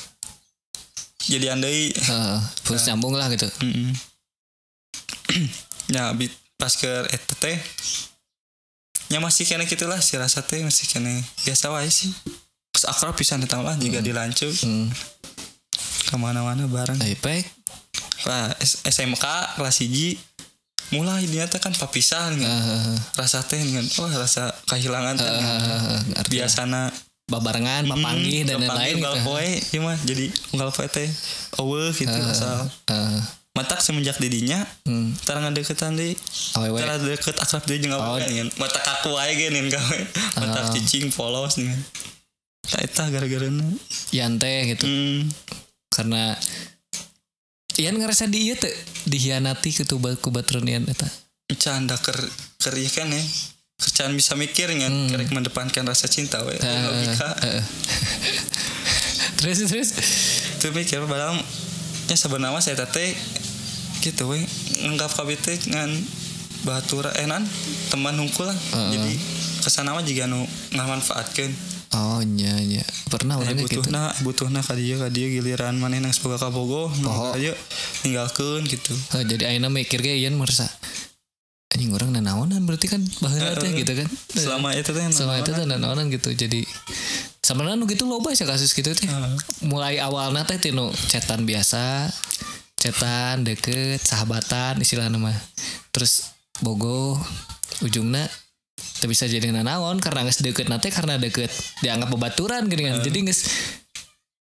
Jadi 1.25 1.49
andai. 1.49 1.89
Eh, 1.95 2.39
terus 2.67 2.85
nyambung 2.85 3.15
lah 3.17 3.31
gitu. 3.33 3.49
Mm-mm. 3.63 3.95
ya 5.95 6.13
abi 6.13 6.29
pas 6.61 6.73
ke 6.77 6.89
eta 7.11 7.35
teh 7.41 7.57
nya 9.09 9.21
masih 9.21 9.45
kena 9.45 9.69
gitulah 9.69 10.01
si 10.01 10.17
rasa 10.17 10.41
teh 10.41 10.61
masih 10.65 10.89
kena 10.89 11.13
biasa 11.45 11.73
wae 11.73 11.89
sih. 11.89 12.13
Terus 12.73 12.89
akrab 12.89 13.13
pisan 13.17 13.45
eta 13.45 13.61
lah 13.61 13.77
jika 13.77 14.01
dilancu. 14.01 14.49
Hmm. 14.65 14.89
ke 16.13 16.21
mana-mana 16.21 16.69
bareng. 16.69 17.01
Wah, 18.29 18.53
S- 18.61 18.85
SMK 18.85 19.25
kelas 19.57 19.81
1 19.81 20.32
mulai 20.93 21.25
dia 21.25 21.45
teh 21.45 21.57
kan 21.57 21.73
papisan 21.73 22.37
kan. 22.37 22.45
eh, 22.45 22.97
rasa 23.15 23.41
teh 23.43 23.57
kan 23.57 23.85
wah 23.99 24.13
rasa 24.15 24.53
kehilangan 24.67 25.15
teh 25.17 25.25
eh, 25.25 25.33
kan. 25.33 26.01
ngerti 26.13 26.37
lah. 26.37 26.45
biasana 26.45 26.83
babarengan 27.25 27.87
papanggih 27.87 28.45
dan 28.45 28.61
lain-lain 28.61 28.95
unggal 28.99 29.17
gitu. 29.17 29.25
poe 29.25 29.51
mah 29.81 29.97
jadi 30.05 30.25
unggal 30.53 30.71
poe 30.71 30.87
teh 30.87 31.09
eueuh 31.57 31.91
gitu 31.91 32.13
Eh, 32.13 32.29
asal 32.29 32.69
eh, 32.91 33.21
matak 33.53 33.81
semenjak 33.81 34.17
didinya 34.17 34.65
hmm. 34.85 35.17
tara 35.25 35.41
ngadeukeutan 35.41 35.93
deui 35.93 36.17
awewe 36.57 36.77
tara 36.77 36.97
deket 36.97 37.37
akrab 37.37 37.63
deui 37.65 37.81
jeung 37.81 37.93
Oh. 37.93 38.17
kan 38.17 38.49
matak 38.57 38.85
aku 38.91 39.13
wae 39.13 39.33
ge 39.33 39.49
nin 39.49 39.69
gawe 39.69 39.99
matak 40.39 40.65
Oh. 40.67 40.73
cicing 40.73 41.09
polos 41.09 41.57
nih 41.57 41.73
Tah 42.63 42.81
eta 42.81 43.05
gara-garana 43.09 43.65
yante 44.11 44.49
gitu 44.69 44.85
hmm 44.85 45.29
karena 45.93 46.33
Ian 47.81 47.97
ngerasa 47.97 48.29
di 48.29 48.51
ieu 48.51 48.57
teh 48.57 48.73
dihianati 49.05 49.73
gitu 49.73 49.97
ku 50.19 50.29
baturan 50.29 50.69
Ian 50.69 50.85
eta 50.85 51.09
canda 51.57 51.97
ker 51.97 52.17
ker 52.59 52.75
ieu 52.77 52.89
kan 52.89 53.09
ya 53.09 53.23
kerjaan 53.81 54.15
bisa 54.15 54.37
mikir 54.37 54.71
kan 54.71 54.93
Hmm. 54.93 55.11
kerek 55.11 55.31
mendepankan 55.31 55.83
rasa 55.85 56.07
cinta 56.07 56.39
we 56.45 56.55
Eh, 56.55 56.81
logika 56.87 57.29
eh. 57.43 57.63
terus 59.43 59.59
terus 59.67 59.89
itu 60.55 60.67
mikir 60.71 61.03
padahal 61.05 61.35
nya 62.07 62.17
sebenarnya 62.17 62.61
saya 62.63 62.79
tete 62.79 63.17
gitu 64.01 64.31
we 64.31 64.39
nganggap 64.83 65.11
kabeh 65.13 65.35
teh 65.35 65.59
ngan 65.67 65.91
batura 66.63 67.11
enan 67.19 67.43
teman 67.91 68.15
hungkul 68.15 68.47
lah 68.47 68.55
Heeh. 68.55 68.91
jadi 68.95 69.13
ke 69.63 69.69
sana 69.69 69.95
mah 69.95 70.05
juga 70.07 70.31
nu 70.31 70.47
ngamanfaatkeun 70.71 71.51
oh 71.93 72.21
nya 72.23 72.57
nya 72.59 72.81
pernah 73.07 73.37
orangnya 73.37 73.65
gitu? 73.65 73.85
butuhna 73.85 74.03
butuhna 74.25 74.61
ka 74.61 74.73
dieu 74.73 74.97
ka 74.97 75.09
dieu 75.09 75.29
giliran 75.31 75.77
maneh 75.77 76.01
nang 76.01 76.11
semoga 76.11 76.41
kabogo 76.41 76.89
Oh. 77.05 77.33
ayo 77.33 77.53
tinggalkeun 78.01 78.65
gitu. 78.65 78.93
Eh, 79.15 79.25
jadi 79.27 79.53
Aina 79.53 79.69
mikir 79.69 80.01
kayak 80.01 80.19
Ian 80.19 80.37
merasa 80.37 80.65
anjing 81.69 81.89
orang 81.93 82.13
nanaonan 82.13 82.65
berarti 82.65 82.85
kan 82.87 83.01
baheula 83.21 83.57
teh 83.57 83.69
Eh, 83.69 83.81
gitu 83.81 83.93
kan? 83.95 84.09
Selama 84.29 84.73
itu 84.73 84.89
teh 84.89 85.05
selama 85.09 85.41
itu 85.41 85.51
tuh 85.51 85.65
nanaonan 85.65 86.09
gitu. 86.09 86.29
Jadi 86.31 86.65
sebenarnya 87.41 87.77
nu 87.77 87.89
gitu 87.89 88.05
loba 88.05 88.33
sih 88.33 88.45
kasus 88.45 88.73
gitu 88.73 88.93
teh. 88.93 89.09
Heeh. 89.09 89.33
mulai 89.65 89.97
awalnya 89.97 90.45
teh 90.45 90.61
tinu 90.61 90.93
cetan 91.09 91.45
biasa 91.45 92.13
cetan 92.77 93.45
deket 93.45 94.01
sahabatan 94.01 94.81
istilahnya 94.81 95.17
mah. 95.17 95.37
Terus 95.93 96.33
bogo 96.61 97.17
ujungnya 97.81 98.29
teu 99.03 99.11
bisa 99.11 99.27
jadi 99.27 99.51
nanaon 99.51 99.99
karena 99.99 100.23
nges 100.23 100.39
deket 100.39 100.71
nate 100.71 100.95
karena 100.95 101.19
deket 101.19 101.51
dianggap 101.83 102.07
bebaturan 102.15 102.71
gini 102.71 102.87
kan. 102.87 103.03
Jadi 103.03 103.19
nges 103.27 103.41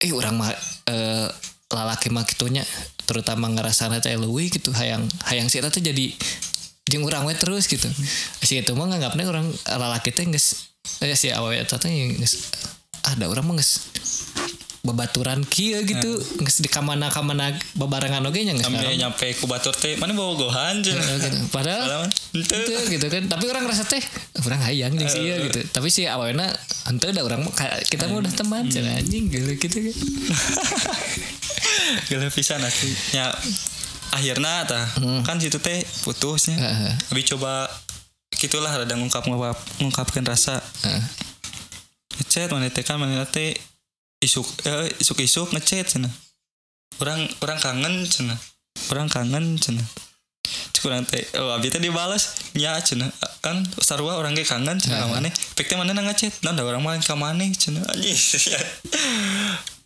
eh 0.03 0.11
orang 0.11 0.35
mah 0.35 0.51
eh, 0.91 1.31
lalaki 1.71 2.11
mah 2.11 2.27
kitunya 2.27 2.67
terutama 3.07 3.47
ngerasa 3.47 3.87
teh 4.03 4.19
leuwih 4.19 4.51
gitu 4.51 4.75
hayang 4.75 5.07
hayang 5.31 5.47
sih 5.47 5.63
teh 5.63 5.71
jadi 5.79 6.11
jeung 6.91 7.07
urang 7.07 7.23
we 7.31 7.39
terus 7.39 7.71
gitu. 7.71 7.87
Si 8.43 8.59
itu 8.59 8.75
mah 8.75 8.91
nganggapnya 8.91 9.23
orang 9.31 9.47
lalaki 9.71 10.11
teh 10.11 10.27
geus 10.27 10.75
eh 10.99 11.15
si 11.15 11.31
awewe 11.31 11.63
eta 11.63 11.79
teh 11.79 11.87
geus 12.19 12.51
ada 13.07 13.31
orang 13.31 13.47
mah 13.47 13.55
geus 13.63 13.87
babaturan 14.81 15.45
kieu 15.45 15.85
gitu 15.85 16.17
geus 16.41 16.65
di 16.65 16.69
kamana 16.73 17.13
kamana 17.13 17.53
babarengan 17.77 18.25
oge 18.25 18.49
nya 18.49 18.57
ngaran. 18.57 18.97
nyampe 18.97 19.29
ku 19.37 19.45
batur 19.45 19.77
teh 19.77 19.95
mana 20.01 20.17
bawa 20.17 20.33
gohan 20.41 20.81
Eh, 20.81 20.89
gitu. 21.21 21.39
padahal 21.53 22.09
Henteu 22.31 22.81
gitu 22.87 23.07
kan. 23.11 23.23
Tapi 23.27 23.45
orang 23.51 23.67
ngerasa 23.67 23.85
teh 23.91 24.03
orang 24.47 24.63
hayang 24.63 24.95
jeung 24.95 25.11
si 25.11 25.19
ieu 25.27 25.37
gitu. 25.51 25.61
Tapi 25.75 25.91
si 25.91 26.07
awalnya 26.07 26.47
henteu 26.87 27.11
da 27.11 27.27
orang 27.27 27.43
kita 27.91 28.07
mah 28.07 28.23
udah 28.23 28.33
teman 28.35 28.71
cenah 28.71 29.03
anjing 29.03 29.27
gitu 29.27 29.51
gitu 29.59 29.79
kan. 29.91 29.97
Gila 32.11 32.31
pisan 32.31 32.63
asli 32.63 32.95
ya 33.15 33.35
akhirnya 34.15 34.67
tah 34.67 34.85
kan 35.27 35.43
situ 35.43 35.59
teh 35.59 35.83
putusnya. 36.07 36.55
Heeh. 36.55 36.95
Abi 37.11 37.27
coba 37.27 37.67
gitulah 38.39 38.71
rada 38.71 38.95
ngungkap 38.95 39.27
ngungkap 39.27 39.59
ngungkapkan 39.83 40.25
rasa. 40.27 40.63
Heeh. 40.87 41.03
ngechat 42.21 42.53
mana 42.53 42.69
teh 42.69 42.85
kan 42.85 43.01
mana 43.01 43.27
teh 43.27 43.57
isuk 44.23 44.45
eh, 44.69 44.87
isuk 45.03 45.19
isuk 45.19 45.51
ngechat 45.51 45.99
cina. 45.99 46.11
Orang 47.03 47.27
orang 47.43 47.59
kangen 47.59 48.07
cina. 48.07 48.39
Orang 48.87 49.11
kangen 49.11 49.59
cina 49.59 49.83
Cuk 50.81 50.89
urang 50.89 51.05
teh 51.05 51.21
oh 51.37 51.53
abi 51.53 51.69
teh 51.69 51.77
dibalas 51.77 52.33
nya 52.57 52.81
cina 52.81 53.05
kan 53.41 53.61
sarua 53.79 54.17
orang 54.17 54.33
ge 54.33 54.43
kangen 54.43 54.81
cina 54.81 54.97
ka 54.97 55.13
maneh 55.13 55.29
pek 55.53 55.69
teh 55.69 55.77
mana 55.77 55.93
ngechat 55.93 56.33
nah 56.41 56.57
da 56.57 56.65
orang 56.65 56.81
main 56.81 57.01
ka 57.01 57.13
maneh 57.13 57.53
cina 57.53 57.85
anjing 57.85 58.17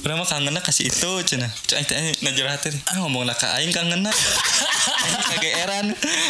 Urang 0.06 0.18
mah 0.22 0.28
kangenna 0.28 0.62
kasih 0.62 0.86
itu 0.86 1.10
cina 1.26 1.50
teh 1.66 1.82
ngajurah 2.22 2.54
teh 2.56 2.70
ah 2.86 3.02
ngomong 3.02 3.26
ka 3.34 3.58
aing 3.58 3.74
kangenna 3.74 4.14
Aing 5.04 5.22
kageeran 5.34 5.86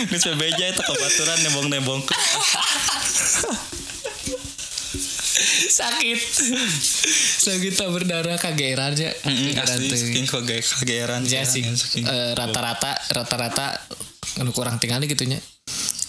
geus 0.08 0.24
bebeja 0.26 0.64
eta 0.66 0.80
kabaturan 0.80 1.38
nebong-nebong 1.44 2.00
sakit. 5.74 6.20
Sakit 7.40 7.72
tak 7.74 7.90
berdarah 7.90 8.38
kageran 8.38 8.94
aja 8.94 9.10
Heeh, 9.10 9.50
Kageran 9.52 9.78
asli 9.82 9.90
saking 9.90 10.26
kage 10.26 10.56
kageeran 10.62 11.20
Ya 11.26 11.42
sih. 11.42 11.66
saking- 11.66 12.06
eh, 12.06 12.30
rata-rata 12.32 12.94
rata-rata 13.10 13.74
anu 14.40 14.50
kurang 14.50 14.82
tinggal 14.82 15.02
gitunya. 15.04 15.38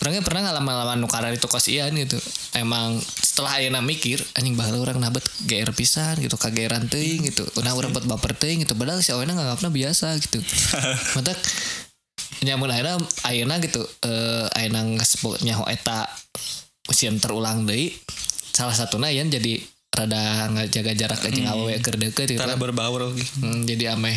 Orangnya 0.04 0.22
pernah 0.22 0.52
ngalaman-ngalaman 0.52 1.00
nukaran 1.02 1.32
itu 1.34 1.48
kos 1.48 1.72
ian 1.72 1.96
gitu. 1.96 2.20
Emang 2.54 3.00
setelah 3.02 3.58
ayeuna 3.58 3.80
mikir 3.82 4.22
anjing 4.36 4.54
baheula 4.54 4.92
orang 4.92 5.02
nabet 5.02 5.24
GR 5.48 5.72
pisan 5.72 6.20
gitu 6.20 6.36
kageran 6.36 6.92
teuing 6.92 7.26
gitu. 7.26 7.48
Udah 7.58 7.74
orang 7.74 7.96
buat 7.96 8.06
baper 8.06 8.36
teuing 8.38 8.68
gitu. 8.68 8.76
Padahal 8.78 9.02
si 9.02 9.16
awalnya 9.16 9.40
nganggapna 9.40 9.72
biasa 9.72 10.14
gitu. 10.20 10.44
Matak 11.18 11.40
nyamun 12.46 12.70
ayeuna 12.70 13.02
ayeuna 13.26 13.56
gitu 13.64 13.82
eh 14.06 14.46
ayeuna 14.60 14.84
geus 15.00 15.16
nyaho 15.42 15.66
eta 15.72 16.06
usian 16.92 17.18
terulang 17.18 17.66
deui. 17.66 17.96
Salah 18.56 18.76
satunya 18.78 19.10
Ian 19.10 19.34
jadi 19.34 19.58
rada 19.96 20.52
ngajaga 20.52 20.92
jarak 20.94 21.20
ke 21.24 21.32
jeung 21.32 21.48
awewe 21.48 21.80
keur 21.80 21.96
gitu. 21.98 22.36
Tara 22.36 22.60
berbaur 22.60 23.10
lagi. 23.10 23.26
Hmm, 23.40 23.64
jadi 23.64 23.96
ameh 23.96 24.16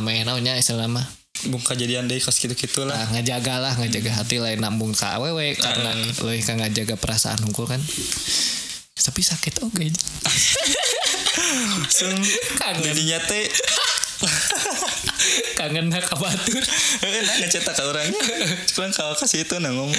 ameh 0.00 0.24
naonnya 0.24 0.56
istilah 0.56 0.88
mah 0.88 1.21
bung 1.50 1.62
kejadian 1.62 2.06
deh 2.06 2.18
kos 2.22 2.38
gitu 2.38 2.54
gitulah 2.54 2.94
Nah, 2.94 3.18
ngejaga 3.18 3.58
lah 3.58 3.72
ngejaga 3.80 4.22
hati 4.22 4.38
lain 4.38 4.62
nambung 4.62 4.94
ke 4.94 5.02
awewe 5.02 5.56
karena 5.58 5.90
lo 6.22 6.30
kan 6.44 6.56
ngejaga 6.60 6.94
perasaan 7.00 7.40
hunkul 7.42 7.66
kan. 7.66 7.80
Tapi 9.02 9.18
sakit 9.18 9.66
oke. 9.66 9.82
Langsung 11.82 12.14
Kangen. 12.54 12.86
jadinya 12.86 13.18
teh. 13.26 13.50
Kangen 15.58 15.90
ka 15.90 16.14
batur. 16.14 16.62
Nah 17.02 17.34
ngecetak 17.42 17.74
ke 17.74 17.82
orangnya. 17.82 18.22
Cuman 18.70 18.94
kalau 18.94 19.18
kasih 19.18 19.42
itu 19.42 19.58
nah 19.58 19.74
ngomong. 19.74 19.90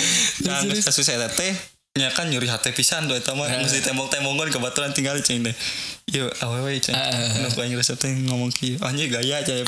Nah 0.47 0.63
kasus 0.71 1.03
saya 1.03 1.27
teh 1.27 1.72
nya 1.93 2.09
kan 2.09 2.25
nyuri 2.25 2.49
hati 2.49 2.73
pisan 2.73 3.05
doa 3.05 3.21
itu 3.21 3.29
mah 3.37 3.45
mesti 3.45 3.85
tembok-tembongan 3.85 4.49
kebetulan 4.49 4.97
tinggal 4.97 5.13
ceng 5.21 5.45
deh 5.45 5.53
yuk 6.09 6.25
awewe 6.41 6.73
ceng. 6.81 6.97
Ah. 6.97 7.13
nu 7.37 7.53
aing 7.53 7.77
resep 7.77 8.01
teh 8.01 8.09
ngomong 8.09 8.49
kieu 8.49 8.81
anjing 8.81 9.13
gaya 9.13 9.45
aja 9.45 9.61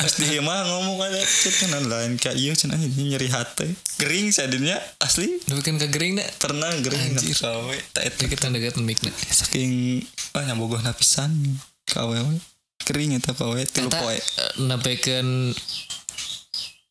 pas 0.00 0.08
di 0.16 0.40
mah 0.40 0.64
ngomong 0.72 0.96
ada 1.04 1.20
kan. 1.20 1.84
Lain 1.84 2.16
kayak 2.16 2.32
ieu 2.40 2.56
cen 2.56 2.72
anjing 2.72 2.96
nyeri 2.96 3.28
hati. 3.28 3.68
Gering 4.00 4.32
sadenya 4.32 4.80
asli. 5.04 5.36
Lu 5.52 5.60
bikin 5.60 5.76
kegering 5.76 6.16
dah 6.16 6.24
pernah 6.40 6.72
gering 6.80 7.12
Anjir. 7.12 7.36
kawe 7.36 7.76
tak 7.92 8.08
eta 8.08 8.24
kita 8.24 8.48
dekat 8.48 8.80
mic 8.80 8.96
nah 9.04 9.12
saking 9.28 10.00
ah 10.32 10.48
nyabogohna 10.48 10.96
pisan 10.96 11.60
ka 11.84 12.08
awewe 12.08 12.40
kering 12.88 13.20
eta 13.20 13.36
ka 13.36 13.44
awewe 13.44 13.68
tilu 13.68 13.92
Eta 13.92 14.00
poe. 14.00 14.16
eh, 14.16 14.24
nampikeun 14.64 15.52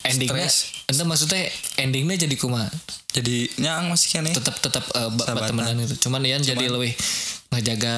endingnya 0.08 0.50
ente 0.86 1.04
maksudnya 1.04 1.42
endingnya 1.78 2.16
jadi 2.26 2.36
kumaha 2.36 2.70
jadi 3.10 3.50
nyang 3.58 3.90
masih 3.90 4.10
kene 4.12 4.32
tetap 4.32 4.56
tetap 4.60 4.86
uh, 4.94 5.10
temenan 5.42 5.76
gitu 5.82 6.08
cuman 6.08 6.22
Ian 6.22 6.42
jadi 6.42 6.66
lebih 6.68 6.94
ngejaga 7.50 7.96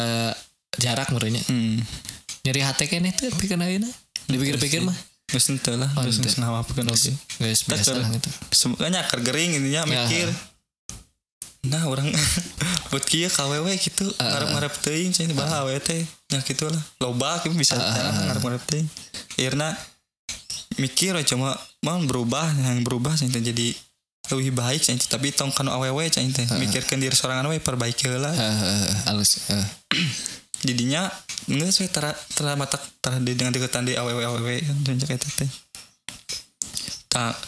jarak 0.77 1.09
menurutnya 1.09 1.43
hmm 1.45 1.81
nyeri 2.41 2.63
hati 2.63 2.87
kan 2.87 3.03
itu 3.03 3.27
kan 3.27 3.59
ayeuna 3.59 3.91
dipikir-pikir 4.25 4.79
mah 4.81 4.95
Geus 5.27 5.51
henteu 5.51 5.75
lah, 5.75 5.91
Oh, 5.91 6.07
geus 6.07 6.23
henteu. 6.23 6.31
geus 6.31 6.39
ngawapkeun 6.39 6.87
oge. 6.87 7.11
guys 7.35 7.67
biasa 7.67 7.99
lah 7.99 8.07
gitu 8.15 8.31
Semuanya 8.47 9.03
akar 9.03 9.19
gering 9.19 9.59
intinya 9.59 9.83
Ya. 9.83 10.07
mikir. 10.07 10.31
Nah, 11.67 11.83
orang 11.83 12.07
buat 12.95 13.03
kieu 13.03 13.27
KWW 13.27 13.67
gitu, 13.75 14.07
ngarep-ngarep 14.15 14.71
teuing 14.79 15.11
cenah 15.11 15.35
bae 15.35 15.51
awe 15.51 15.75
teh. 15.83 15.99
Nya 16.31 16.39
kitu 16.39 16.71
lah. 16.71 16.79
Loba 17.03 17.43
kieu 17.43 17.51
bisa 17.51 17.75
uh, 17.75 17.83
ngarep-ngarep 18.23 18.63
teuing. 18.63 18.87
Akhirna 19.35 19.75
mikir 20.75 21.15
we 21.15 21.23
cuma 21.23 21.55
mau 21.79 21.95
berubah 22.03 22.51
yang 22.67 22.83
berubah 22.83 23.15
teh 23.15 23.31
jadi 23.31 23.71
lebih 24.27 24.51
baik 24.59 24.83
teh. 24.83 24.99
tapi 25.07 25.31
tong 25.31 25.55
kanu 25.55 25.71
awewe 25.71 26.03
cenah 26.11 26.35
teh 26.35 26.45
mikirkeun 26.59 26.99
diri 26.99 27.15
sorangan 27.15 27.47
we 27.47 27.63
perbaiki. 27.63 28.11
Eh, 28.11 28.27
halus. 29.07 29.47
Jadinya 30.67 31.07
geus 31.47 31.79
we 31.79 31.87
tara 31.87 32.11
tara 32.35 32.59
matak 32.59 32.83
tara 32.99 33.23
di 33.23 33.31
dengan 33.37 33.55
deketan 33.55 33.87
di 33.87 33.95
awewe 33.95 34.27
awewe 34.27 34.59
cenah 34.83 35.07
eta 35.07 35.27
teh. 35.31 35.49
Tak 37.07 37.39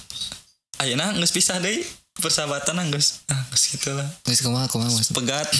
ayeuna 0.79 1.11
geus 1.19 1.35
pisah 1.35 1.59
deui 1.59 1.83
persahabatan 2.15 2.79
geus 2.87 3.27
ah 3.27 3.43
geus 3.51 3.75
kitu 3.75 3.91
lah. 3.91 4.07
Geus 4.23 4.39
kumaha 4.39 4.71
kumaha 4.71 4.87
maksud 4.87 5.11
pegat 5.11 5.51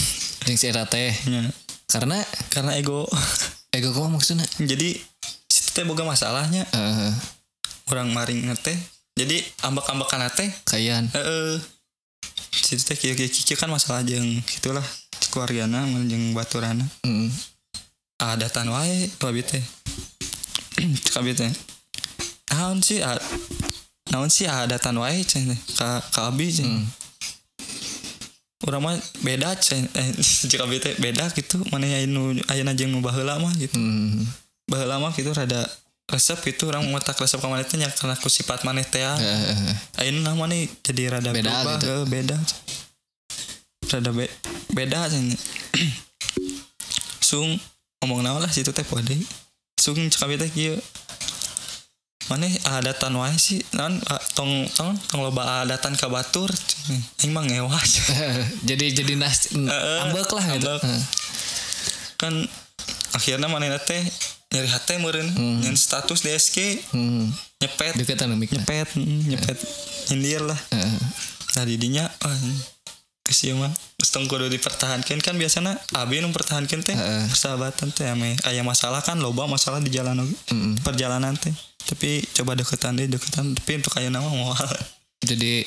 jeung 0.48 0.56
si 0.56 0.72
teh 0.72 1.12
Ya, 1.28 1.51
karena 1.92 2.24
karena 2.48 2.80
ego 2.80 3.04
ego 3.75 3.92
kumaha 3.92 4.16
maksudnya 4.16 4.48
jadi 4.56 4.96
situ 5.51 5.70
teh 5.75 5.84
boga 5.84 6.08
masalahnya 6.08 6.63
orang 7.89 8.13
maring 8.13 8.46
teh 8.62 8.77
jadi 9.19 9.43
ambak-ambakan 9.67 10.31
teh 10.31 10.48
kayan. 10.63 11.12
Heeh. 11.12 11.60
Situ 12.55 12.88
teh 12.88 12.96
kieu 12.96 13.19
kieu 13.19 13.27
kieu 13.27 13.60
kan 13.60 13.67
masalah 13.67 14.00
jeung 14.08 14.39
gitulah 14.48 14.86
keluargana 15.27 15.84
jeung 16.08 16.31
baturana. 16.31 16.88
Mm. 17.03 17.27
adatan 18.19 18.72
wae 18.72 19.12
babi 19.19 19.43
teh. 19.43 19.63
Abi 21.19 21.36
teh. 21.36 21.51
Naon 22.55 22.79
sih 22.79 23.03
a- 23.03 23.19
naon 24.15 24.31
sih 24.31 24.48
adatan 24.48 24.96
wae 25.03 25.19
cenah 25.27 25.51
teh? 25.51 25.60
Ka 25.75 26.00
ka 26.15 26.31
abi 26.31 26.48
cenah 26.48 26.88
Urang 28.63 28.84
mah 28.84 28.96
beda 29.24 29.55
cenah 29.60 29.88
eh, 30.00 30.15
cek 30.50 30.63
abi 30.63 30.79
teh 30.79 30.96
beda 30.96 31.27
gitu. 31.36 31.60
Mana 31.75 31.91
aya 31.91 32.08
nu 32.08 32.31
ayeuna 32.48 32.72
jeung 32.72 32.96
nu 32.96 33.03
baheula 33.03 33.36
mah 33.36 33.52
gitu. 33.60 33.75
Mm. 33.75 34.23
baheula 34.71 34.95
mah 35.04 35.12
gitu 35.12 35.28
rada 35.36 35.67
resep 36.10 36.41
gitu 36.41 36.74
orang 36.74 36.89
ngotak 36.89 37.13
resep 37.22 37.38
ka 37.38 37.45
maneh 37.45 37.65
teh 37.65 37.78
nya 37.78 37.89
karena 37.93 38.17
ku 38.17 38.30
sifat 38.30 38.65
maneh 38.65 38.86
teh 38.86 39.02
ya. 39.06 39.13
Eh. 39.13 40.02
Ayeuna 40.02 40.34
mah 40.34 40.50
nih 40.50 40.65
jadi 40.82 41.17
rada 41.17 41.30
Beda 41.30 41.54
berubah, 41.54 41.76
gitu. 41.78 41.86
eh, 41.86 42.04
beda. 42.10 42.38
Rada 43.93 44.12
be 44.13 44.26
beda 44.74 45.00
cenah. 45.10 45.38
Sung 47.30 47.62
ngomong 48.02 48.26
naon 48.26 48.41
lah 48.41 48.50
situ 48.50 48.74
teh 48.74 48.82
deui. 48.82 49.22
Sung 49.78 49.98
cek 50.10 50.26
abi 50.26 50.41
teh 50.41 50.50
kieu. 50.50 50.76
Maneh 52.30 52.54
adatan 52.74 53.13
wae 53.17 53.34
sih 53.38 53.62
naon 53.74 53.98
ah, 54.10 54.22
tong 54.34 54.65
tong 54.74 54.98
tong 55.13 55.22
loba 55.22 55.62
adatan 55.65 55.93
ka 55.93 56.10
batur. 56.10 56.50
Aing 57.22 57.34
mah 57.34 57.45
ngewa. 57.45 57.78
jadi 58.69 58.86
jadi 58.98 59.13
nas 59.13 59.54
ambek 60.10 60.30
lah 60.34 60.45
gitu 60.58 60.74
ambek. 60.74 60.82
Kan 62.17 62.34
akhirnya 63.13 63.45
maneh 63.45 63.69
teh 63.86 64.02
nyari 64.49 64.69
hate 64.69 64.97
meureun 64.97 65.29
nyen 65.62 65.77
status 65.77 66.25
DSG 66.25 66.81
Hmm. 66.89 67.29
nyepet. 67.62 67.93
Deketan 68.01 68.33
nah. 68.33 68.38
nyepet 68.38 68.89
nyepet. 68.97 69.57
Nyindir 70.09 70.41
lah. 70.41 70.57
Eh, 70.73 70.97
nah 71.53 71.63
didinya 71.69 72.09
oh, 72.25 72.33
kesieu 73.21 73.53
mah 73.53 73.69
geus 73.99 74.09
tong 74.09 74.25
kudu 74.25 74.49
dipertahankan 74.49 75.21
kan 75.21 75.38
biasanya 75.38 75.77
abi 75.93 76.17
nu 76.17 76.33
pertahankan 76.33 76.81
teh 76.81 76.97
Heeh. 76.97 77.29
persahabatan 77.29 77.93
teh 77.93 78.09
ame. 78.09 78.33
Aya 78.49 78.65
masalah 78.65 79.05
kan 79.05 79.21
loba 79.21 79.45
masalah 79.45 79.77
di 79.85 79.93
jalan 79.93 80.25
mm. 80.25 80.81
perjalanan 80.81 81.38
teh. 81.38 81.53
Tapi 81.85 82.25
coba 82.33 82.57
deketan 82.57 82.97
deh 82.97 83.05
deketan. 83.05 83.53
Tapi 83.53 83.71
untuk 83.77 83.93
ayeuna 84.01 84.17
mah 84.17 84.33
moal 84.33 84.65
jadi 85.29 85.62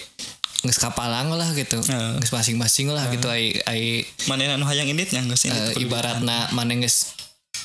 nges 0.66 0.82
kapalang 0.82 1.30
lah 1.30 1.46
gitu. 1.54 1.78
Nges 1.86 2.34
masing-masing 2.34 2.90
lah 2.90 3.06
gitu 3.14 3.30
ai 3.30 3.54
ai 3.70 4.02
manehna 4.26 4.58
nu 4.58 4.66
hayang 4.66 4.90
indit 4.90 5.14
nya 5.14 5.22
geus 5.22 5.46
eh, 5.46 5.54
indit 5.54 5.78
kudu 5.78 5.86
ibaratna 5.86 6.50
mana 6.50 6.74
nges 6.82 7.14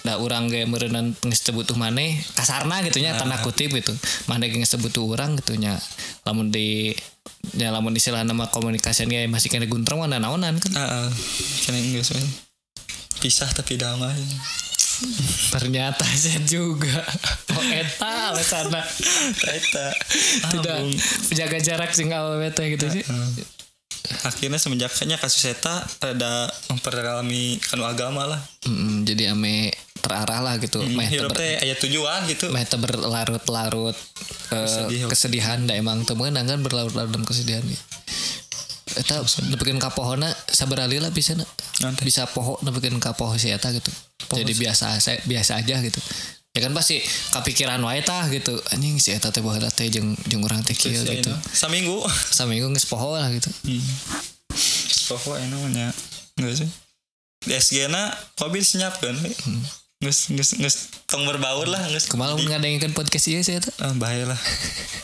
da 0.05 0.19
urang 0.21 0.51
ge 0.51 0.65
meureunnan 0.69 1.15
nges 1.25 1.49
butuh 1.53 1.77
maneh 1.79 2.19
kasarna 2.37 2.83
gitu 2.85 2.99
nya 2.99 3.17
tanda 3.17 3.39
kutip 3.41 3.73
gitu. 3.73 3.93
Maneh 4.29 4.51
ge 4.51 4.61
nges 4.61 4.77
butuh 4.77 5.05
urang 5.05 5.37
gitu 5.39 5.57
nya. 5.57 5.77
Lamun 6.25 6.51
di 6.51 6.93
ya 7.55 7.71
lamun 7.71 7.95
istilah 7.95 8.25
nama 8.27 8.49
komunikasi 8.51 9.07
ge 9.07 9.25
masih 9.25 9.47
kena 9.47 9.65
guntreng 9.65 10.01
mana 10.01 10.19
naonan 10.19 10.57
kan. 10.59 10.71
Heeh. 10.73 11.07
geus 11.97 12.13
we 12.13 12.21
pisah 13.17 13.49
tapi 13.53 13.77
damai. 13.77 14.17
Ternyata 15.53 16.05
saya 16.05 16.41
juga. 16.45 17.05
Oh 17.53 17.65
eta 17.69 18.33
alasanna 18.33 18.81
eta. 19.45 19.87
Tidak 20.57 20.77
jaga 21.37 21.57
jarak 21.61 21.91
sing 21.93 22.09
awewe 22.09 22.49
teh 22.49 22.73
gitu 22.73 22.89
sih. 22.89 23.03
Akhirnya 24.25 24.57
semenjaknya 24.57 25.19
kasus 25.19 25.43
eta 25.45 25.83
ada 26.01 26.49
memperdalam 26.71 27.27
kanu 27.61 27.83
agama 27.85 28.25
lah. 28.25 28.41
Mm, 28.65 29.05
jadi 29.05 29.23
ame 29.37 29.69
terarah 30.07 30.39
lah 30.39 30.55
gitu 30.57 30.79
meh 30.87 31.03
teu 31.03 31.19
hirup 31.19 31.35
ber- 31.35 31.43
teh 31.43 31.59
aya 31.59 31.75
tujuan 31.75 32.23
gitu 32.25 32.47
meh 32.47 32.63
berlarut-larut 32.63 33.91
eh, 33.91 34.63
Kesedihan. 34.63 35.07
kesedihan 35.11 35.59
da 35.63 35.75
emang 35.75 36.07
teu 36.07 36.15
meunang 36.15 36.47
kan 36.47 36.63
berlarut-larut 36.63 37.11
dalam 37.11 37.27
kesedihan 37.27 37.59
gitu. 37.61 37.83
Eta 38.95 39.19
nepikeun 39.51 39.77
ka 39.77 39.91
pohona 39.91 40.25
sabaraha 40.47 40.87
lah 40.89 41.11
bisa 41.11 41.35
Nanti. 41.35 42.01
bisa 42.01 42.23
poho 42.25 42.55
nepikeun 42.63 42.97
ka 42.97 43.11
poho 43.13 43.35
si 43.35 43.51
eta 43.51 43.69
gitu. 43.69 43.91
Jadi 44.31 44.55
biasa 44.55 44.97
saya 44.97 45.19
biasa 45.21 45.59
aja 45.59 45.83
gitu. 45.83 45.99
Ya 46.55 46.65
kan 46.65 46.73
pasti 46.73 46.97
kepikiran 47.29 47.77
wae 47.83 48.01
tah 48.01 48.25
gitu. 48.27 48.55
Anjing 48.71 48.97
si 48.97 49.11
eta 49.11 49.29
teh 49.29 49.43
baheula 49.43 49.69
teh 49.69 49.85
jeung 49.87 50.15
jeung 50.25 50.41
urang 50.41 50.63
teh 50.63 50.73
kieu 50.73 50.97
gitu. 50.97 51.29
Aina. 51.29 51.37
saminggu 51.45 51.99
Saminggu 52.39 52.71
geus 52.71 52.87
poho 52.87 53.13
lah 53.13 53.27
gitu. 53.29 53.51
pokok 55.07 55.39
enak 55.39 55.61
nya 55.71 55.87
enggak 56.35 56.53
sih 56.57 56.69
di 57.39 57.55
SG 57.55 57.87
na 57.87 58.11
mobil 58.37 58.59
senyap 58.59 58.99
kan 58.99 59.15
nges 59.97 60.29
nges 60.29 60.49
nges 60.55 60.75
tong 61.05 61.25
berbaur 61.25 61.65
lah 61.65 61.81
nges 61.89 62.05
Kumaha 62.05 62.37
mun 62.37 62.45
ngadengkeun 62.45 62.93
podcast 62.93 63.25
ieu 63.27 63.41
si 63.41 63.57
eta. 63.57 63.73
ah, 63.79 63.93
bahaya 63.93 64.25
lah 64.25 64.37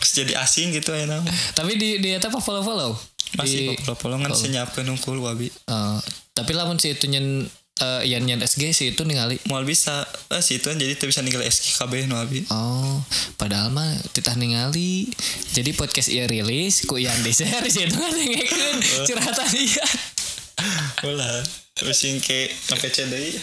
jadi 0.06 0.38
asing 0.38 0.70
gitu 0.70 0.94
enak 0.94 1.26
Tapi 1.54 1.74
di 1.76 1.98
di 1.98 2.14
eta 2.14 2.30
apa 2.30 2.38
follow-follow? 2.38 2.94
masih 3.34 3.74
Di- 3.74 3.82
kan 3.98 4.30
senyap 4.32 4.70
kan 4.70 4.86
nungkul 4.86 5.18
wabi 5.18 5.50
Eh, 5.50 6.00
tapi 6.32 6.54
lamun 6.54 6.78
si 6.78 6.94
itu 6.94 7.10
nyen 7.10 7.50
eh 7.74 8.06
yang 8.06 8.22
nyen 8.22 8.38
SG 8.40 8.70
si 8.70 8.84
itu 8.88 9.02
ningali 9.02 9.42
mau 9.50 9.58
bisa 9.62 10.06
eh 10.30 10.38
si 10.38 10.56
itu 10.56 10.70
jadi 10.70 10.94
tuh 10.94 11.10
bisa 11.10 11.26
ninggal 11.26 11.42
SG 11.42 11.74
KB 11.74 12.06
nu 12.06 12.14
abi 12.14 12.46
Oh, 12.54 13.02
padahal 13.34 13.74
mah 13.74 13.90
titah 14.14 14.38
ningali. 14.38 15.10
Jadi 15.50 15.74
podcast 15.74 16.06
ieu 16.08 16.22
rilis 16.24 16.86
ku 16.86 16.96
Ian 16.96 17.18
Deser 17.20 17.50
sih 17.66 17.82
itu 17.84 17.98
ngadengkeun 17.98 18.78
curhatan 19.10 19.48
dia. 19.50 19.86
ulah 21.04 21.42
terus 21.84 22.00
yang 22.08 22.18
ke 22.24 22.48
PC 22.72 23.12
deui 23.12 23.36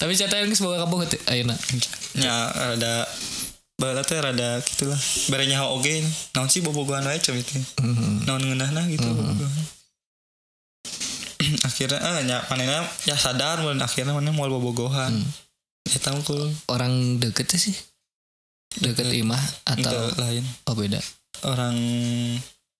Tapi 0.00 0.12
catatan 0.16 0.48
geus 0.48 0.60
boga 0.60 0.84
kabeh 0.84 1.08
teh 1.08 1.20
ayeuna. 1.28 1.52
nya 2.16 2.32
ada 2.52 3.04
bala 3.76 4.00
teh 4.04 4.16
rada 4.20 4.60
gitulah. 4.64 4.96
Barenya 5.32 5.64
oge 5.68 6.04
naon 6.36 6.48
sih 6.48 6.60
bobogohan 6.60 7.04
wae 7.04 7.20
coba 7.20 7.40
itu. 7.40 7.56
Mhm. 7.80 8.28
naon 8.28 8.40
ngeunahna 8.44 8.84
gitu 8.88 9.04
bobogohan 9.08 9.64
akhirnya 11.68 11.96
ah 12.00 12.20
nya 12.20 12.36
manehna 12.52 12.84
ya 13.08 13.16
sadar 13.16 13.64
mun 13.64 13.80
akhirnya 13.80 14.12
mana 14.12 14.28
mau 14.32 14.44
bobogohan 14.48 15.16
ya 15.88 15.98
tahu 16.00 16.20
kul. 16.24 16.42
Orang 16.68 17.16
deket 17.20 17.48
sih. 17.56 17.72
deket 18.78 19.10
imah 19.10 19.40
atau 19.66 20.12
Atau 20.14 20.20
lain. 20.22 20.44
Oh 20.70 20.76
beda. 20.78 21.00
Orang 21.42 21.74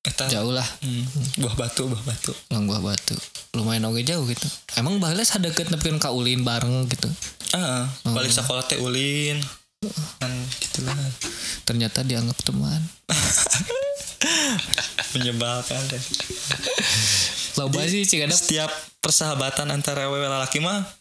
eta 0.01 0.25
jauh 0.33 0.53
lah. 0.53 0.65
Hmm, 0.81 1.05
buah 1.45 1.55
batu 1.61 1.85
buah 1.85 2.05
batu. 2.05 2.33
Lang 2.49 2.65
buah 2.65 2.81
batu. 2.81 3.17
Lumayan 3.53 3.85
oke 3.93 4.01
jauh 4.01 4.25
gitu. 4.25 4.49
Emang 4.81 4.97
baheula 4.97 5.25
deket 5.25 5.69
nepikeun 5.69 6.01
ka 6.01 6.13
ulin 6.13 6.41
bareng 6.41 6.89
gitu. 6.89 7.09
Ah 7.53 7.85
balik 8.09 8.33
sekolah 8.33 8.65
teh 8.65 8.81
ulin. 8.81 9.37
Kan 10.21 10.33
gitulah. 10.61 10.97
Ternyata 11.69 12.05
dianggap 12.05 12.37
teman. 12.41 12.81
Menyebalkan 15.17 15.81
deh. 15.89 16.03
Loba 17.61 17.85
sih 17.85 18.07
cik 18.07 18.25
ada 18.25 18.37
setiap 18.37 18.71
persahabatan 19.05 19.69
antara 19.75 20.09
awewe 20.09 20.25
lalaki 20.25 20.63
mah 20.63 21.00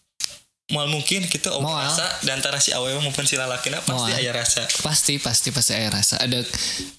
mal 0.69 0.85
mungkin 0.85 1.25
gitu 1.25 1.49
oh 1.49 1.59
Moal. 1.59 1.81
rasa 1.81 2.05
di 2.21 2.29
antara 2.29 2.57
si 2.57 2.69
awewe 2.69 2.97
maupun 2.99 3.25
si 3.25 3.33
lalaki 3.33 3.73
pasti 3.73 4.11
aya 4.13 4.29
rasa. 4.29 4.61
Pasti 4.79 5.17
pasti 5.17 5.49
pasti 5.49 5.73
aya 5.73 5.89
rasa. 5.89 6.17
Ada 6.17 6.45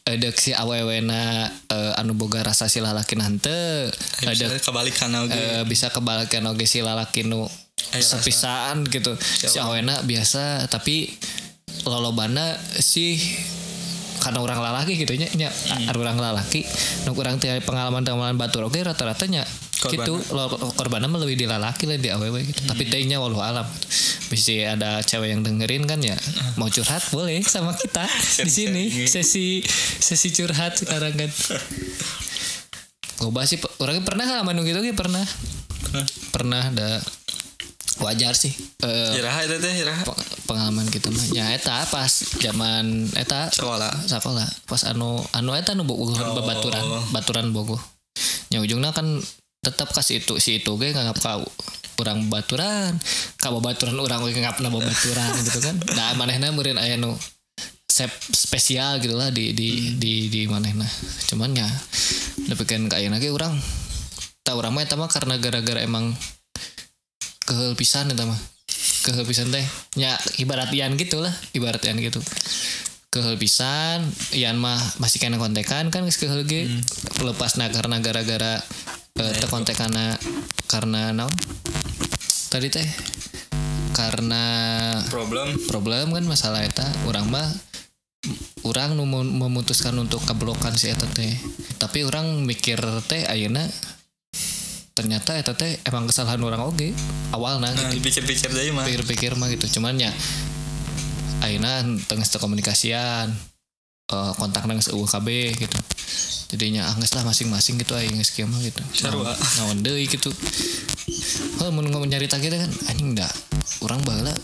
ada 0.05 0.29
si 0.33 0.51
awewena 0.51 1.47
eh, 1.67 1.93
anu 1.95 2.13
boga 2.13 2.43
rasa 2.43 2.67
si 2.67 2.79
lalaki 2.79 3.15
nante 3.15 3.87
ada 4.21 4.35
ada 4.35 4.59
kebalik 4.59 4.93
kana 4.93 5.23
oge. 5.23 5.33
eh, 5.33 5.63
bisa 5.65 5.87
kebalikan 5.89 6.43
oge 6.47 6.67
si 6.67 6.83
lalaki 6.83 7.23
nu 7.23 7.47
Aya 7.91 8.03
rasa. 8.03 8.19
sepisaan 8.19 8.83
gitu. 8.85 9.15
Si 9.21 9.57
awena 9.57 10.03
biasa 10.03 10.67
tapi 10.67 11.15
lolobana 11.83 12.59
sih 12.75 13.17
karena 14.19 14.37
orang 14.39 14.61
lalaki 14.61 14.99
gitu 14.99 15.15
nya 15.15 15.31
nya 15.33 15.49
Hmm. 15.49 15.97
orang 15.97 16.19
lalaki 16.19 16.61
nu 17.07 17.15
kurang 17.15 17.39
teh 17.39 17.57
pengalaman 17.63 18.05
pengalaman 18.05 18.37
batur 18.37 18.67
oke 18.67 18.77
rata-rata 18.77 19.25
nya 19.81 19.89
Korbanna. 19.89 20.05
gitu. 20.05 20.15
Lo 20.37 20.43
korbannya 20.71 21.09
lebih 21.09 21.37
di 21.37 21.47
lalaki 21.47 21.85
lah 21.85 21.97
di 21.97 22.09
awewe 22.09 22.45
gitu. 22.45 22.61
Tapi 22.65 22.85
Hmm. 22.85 22.93
tehnya 22.93 23.17
walau 23.17 23.41
alam 23.41 23.65
bisa 24.29 24.53
ada 24.69 25.01
cewek 25.01 25.29
yang 25.31 25.41
dengerin 25.41 25.85
kan 25.85 25.99
ya. 25.99 26.15
Mau 26.55 26.69
curhat 26.69 27.01
boleh 27.09 27.41
sama 27.43 27.73
kita 27.73 28.05
di 28.45 28.51
sini. 28.51 28.85
Sesi. 29.05 29.65
Sesi 29.97 30.29
curhat 30.31 30.77
sekarang 30.77 31.17
kan. 31.17 31.31
Loba 33.21 33.45
sih 33.45 33.57
orangnya 33.77 34.01
pernah 34.03 34.25
ngalamin 34.25 34.65
gitu 34.65 34.81
gitu 34.81 34.97
pernah. 34.97 35.25
Hah? 35.91 36.07
pernah 36.31 36.63
ada. 36.67 37.01
Wajar 38.01 38.33
sih 38.33 38.49
eh, 38.81 39.13
iraha 39.13 39.45
itu 39.45 39.61
teh 39.61 39.75
iraha 39.77 40.01
pengalaman 40.49 40.89
gitu 40.89 41.13
mah. 41.13 41.21
Ya 41.37 41.53
eta 41.53 41.85
pas 41.85 42.09
zaman 42.41 43.13
eta 43.13 43.53
sekolah. 43.53 43.93
sekolah. 44.09 44.49
Pas 44.65 44.89
anu 44.89 45.21
anu 45.37 45.53
eta 45.53 45.77
nu 45.77 45.85
bogoh 45.85 46.09
baturan 46.41 46.81
baturan 47.13 47.53
bogoh. 47.53 47.77
Nya 48.49 48.65
ujungnya 48.65 48.97
kan 48.97 49.21
tetap 49.61 49.93
kasih 49.93 50.25
itu 50.25 50.41
si 50.41 50.65
itu 50.65 50.73
ge 50.81 50.97
nganggap 50.97 51.21
kau 51.21 51.45
orang 52.01 52.33
baturan 52.33 52.97
kau 53.37 53.61
baturan 53.61 53.93
orang 54.01 54.25
ge 54.25 54.41
nganggap 54.41 54.65
nama 54.65 54.79
baturan 54.81 55.31
gitu 55.45 55.61
kan. 55.61 55.77
Nah 55.93 56.17
manehna 56.17 56.49
meureun 56.49 56.81
aya 56.81 56.97
nu 56.97 57.13
sep 57.85 58.09
spesial 58.33 58.97
gitu 59.05 59.13
lah 59.13 59.29
di 59.29 59.53
di 59.53 60.01
di 60.01 60.33
di 60.33 60.49
manehna. 60.49 60.89
Cuman 61.29 61.53
ya 61.53 61.69
dapikeun 62.49 62.89
ka 62.89 62.97
ayeuna 62.97 63.21
ge 63.21 63.29
urang 63.29 63.53
tak 64.41 64.57
urang 64.57 64.73
mah 64.73 64.81
eta 64.81 64.97
mah 64.97 65.13
karena 65.13 65.37
gara-gara 65.37 65.85
emang 65.85 66.17
keheul 67.45 67.77
pisan 67.77 68.09
eta 68.09 68.25
mah. 68.25 68.41
Keheul 69.05 69.29
pisan 69.29 69.53
teh 69.53 69.65
nya 70.01 70.17
ibarat 70.41 70.73
ian 70.73 70.97
gitu 70.97 71.21
lah 71.21 71.37
ibarat 71.53 71.85
ian 71.85 72.01
gitu. 72.01 72.25
Keheul 73.13 73.37
pisan 73.37 74.09
ian 74.33 74.57
mah 74.57 74.81
masih 74.97 75.21
kena 75.21 75.37
kontekan 75.37 75.93
kan 75.93 76.09
geus 76.09 76.17
keheul 76.17 76.49
ge. 76.49 76.65
Lepas 77.21 77.61
nah 77.61 77.69
karena 77.69 78.01
gara-gara 78.01 78.65
eh, 79.19 79.33
teu 79.41 79.49
kontekana 79.51 80.15
karena 80.71 81.11
naon? 81.11 81.33
Tadi 82.51 82.67
teh 82.71 82.89
karena 83.95 84.45
problem. 85.11 85.55
problem 85.67 86.15
kan 86.15 86.25
masalah 86.27 86.63
eta. 86.63 86.87
Orang 87.07 87.31
mah 87.31 87.47
orang 88.67 88.95
memutuskan 89.39 89.97
untuk 89.99 90.23
kablokan 90.27 90.75
si 90.75 90.91
eta 90.91 91.07
teh. 91.11 91.31
Tapi 91.79 92.07
orang 92.07 92.47
mikir 92.47 92.79
teh 93.07 93.27
ayeuna 93.27 93.67
ternyata 94.95 95.39
eta 95.39 95.57
teh 95.57 95.81
emang 95.87 96.11
kesalahan 96.11 96.43
orang 96.45 96.61
oge 96.67 96.93
awalnya 97.33 97.73
nah, 97.73 97.89
gitu. 97.89 98.03
dipikir-pikir 98.03 98.51
deui 98.53 98.71
mah. 98.75 98.85
Pikir-pikir 98.85 99.33
mah 99.39 99.49
gitu. 99.53 99.81
Cuman 99.81 99.99
ya 99.99 100.13
ayeuna 101.47 101.87
tengah 102.07 102.27
komunikasian 102.39 103.33
eh, 104.11 104.33
kontak 104.37 104.67
nang 104.67 104.83
UKB 104.83 105.29
gitu 105.55 105.79
jadinya 106.51 106.91
angges 106.91 107.15
lah 107.15 107.23
masing-masing 107.23 107.79
gitu 107.79 107.95
aing 107.95 108.19
geus 108.19 108.35
kieu 108.35 108.51
mah 108.51 108.59
gitu. 108.59 108.83
Sarua. 108.91 109.39
naon 109.63 109.87
deui 109.87 110.11
gitu. 110.11 110.35
Oh 111.63 111.71
mun 111.71 111.87
ngomong 111.87 112.11
nyarita 112.11 112.43
gitu 112.43 112.59
kan 112.59 112.71
anjing 112.91 113.15
dah 113.15 113.31
orang 113.87 114.03
baheula 114.03 114.35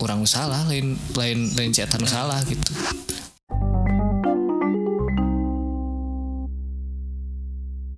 orang 0.00 0.20
nu 0.20 0.28
salah 0.28 0.60
lain 0.68 0.94
lain 1.16 1.50
lain 1.56 1.70
si 1.72 1.80
eta 1.80 1.96
nu 1.96 2.06
salah 2.06 2.38
gitu 2.44 2.72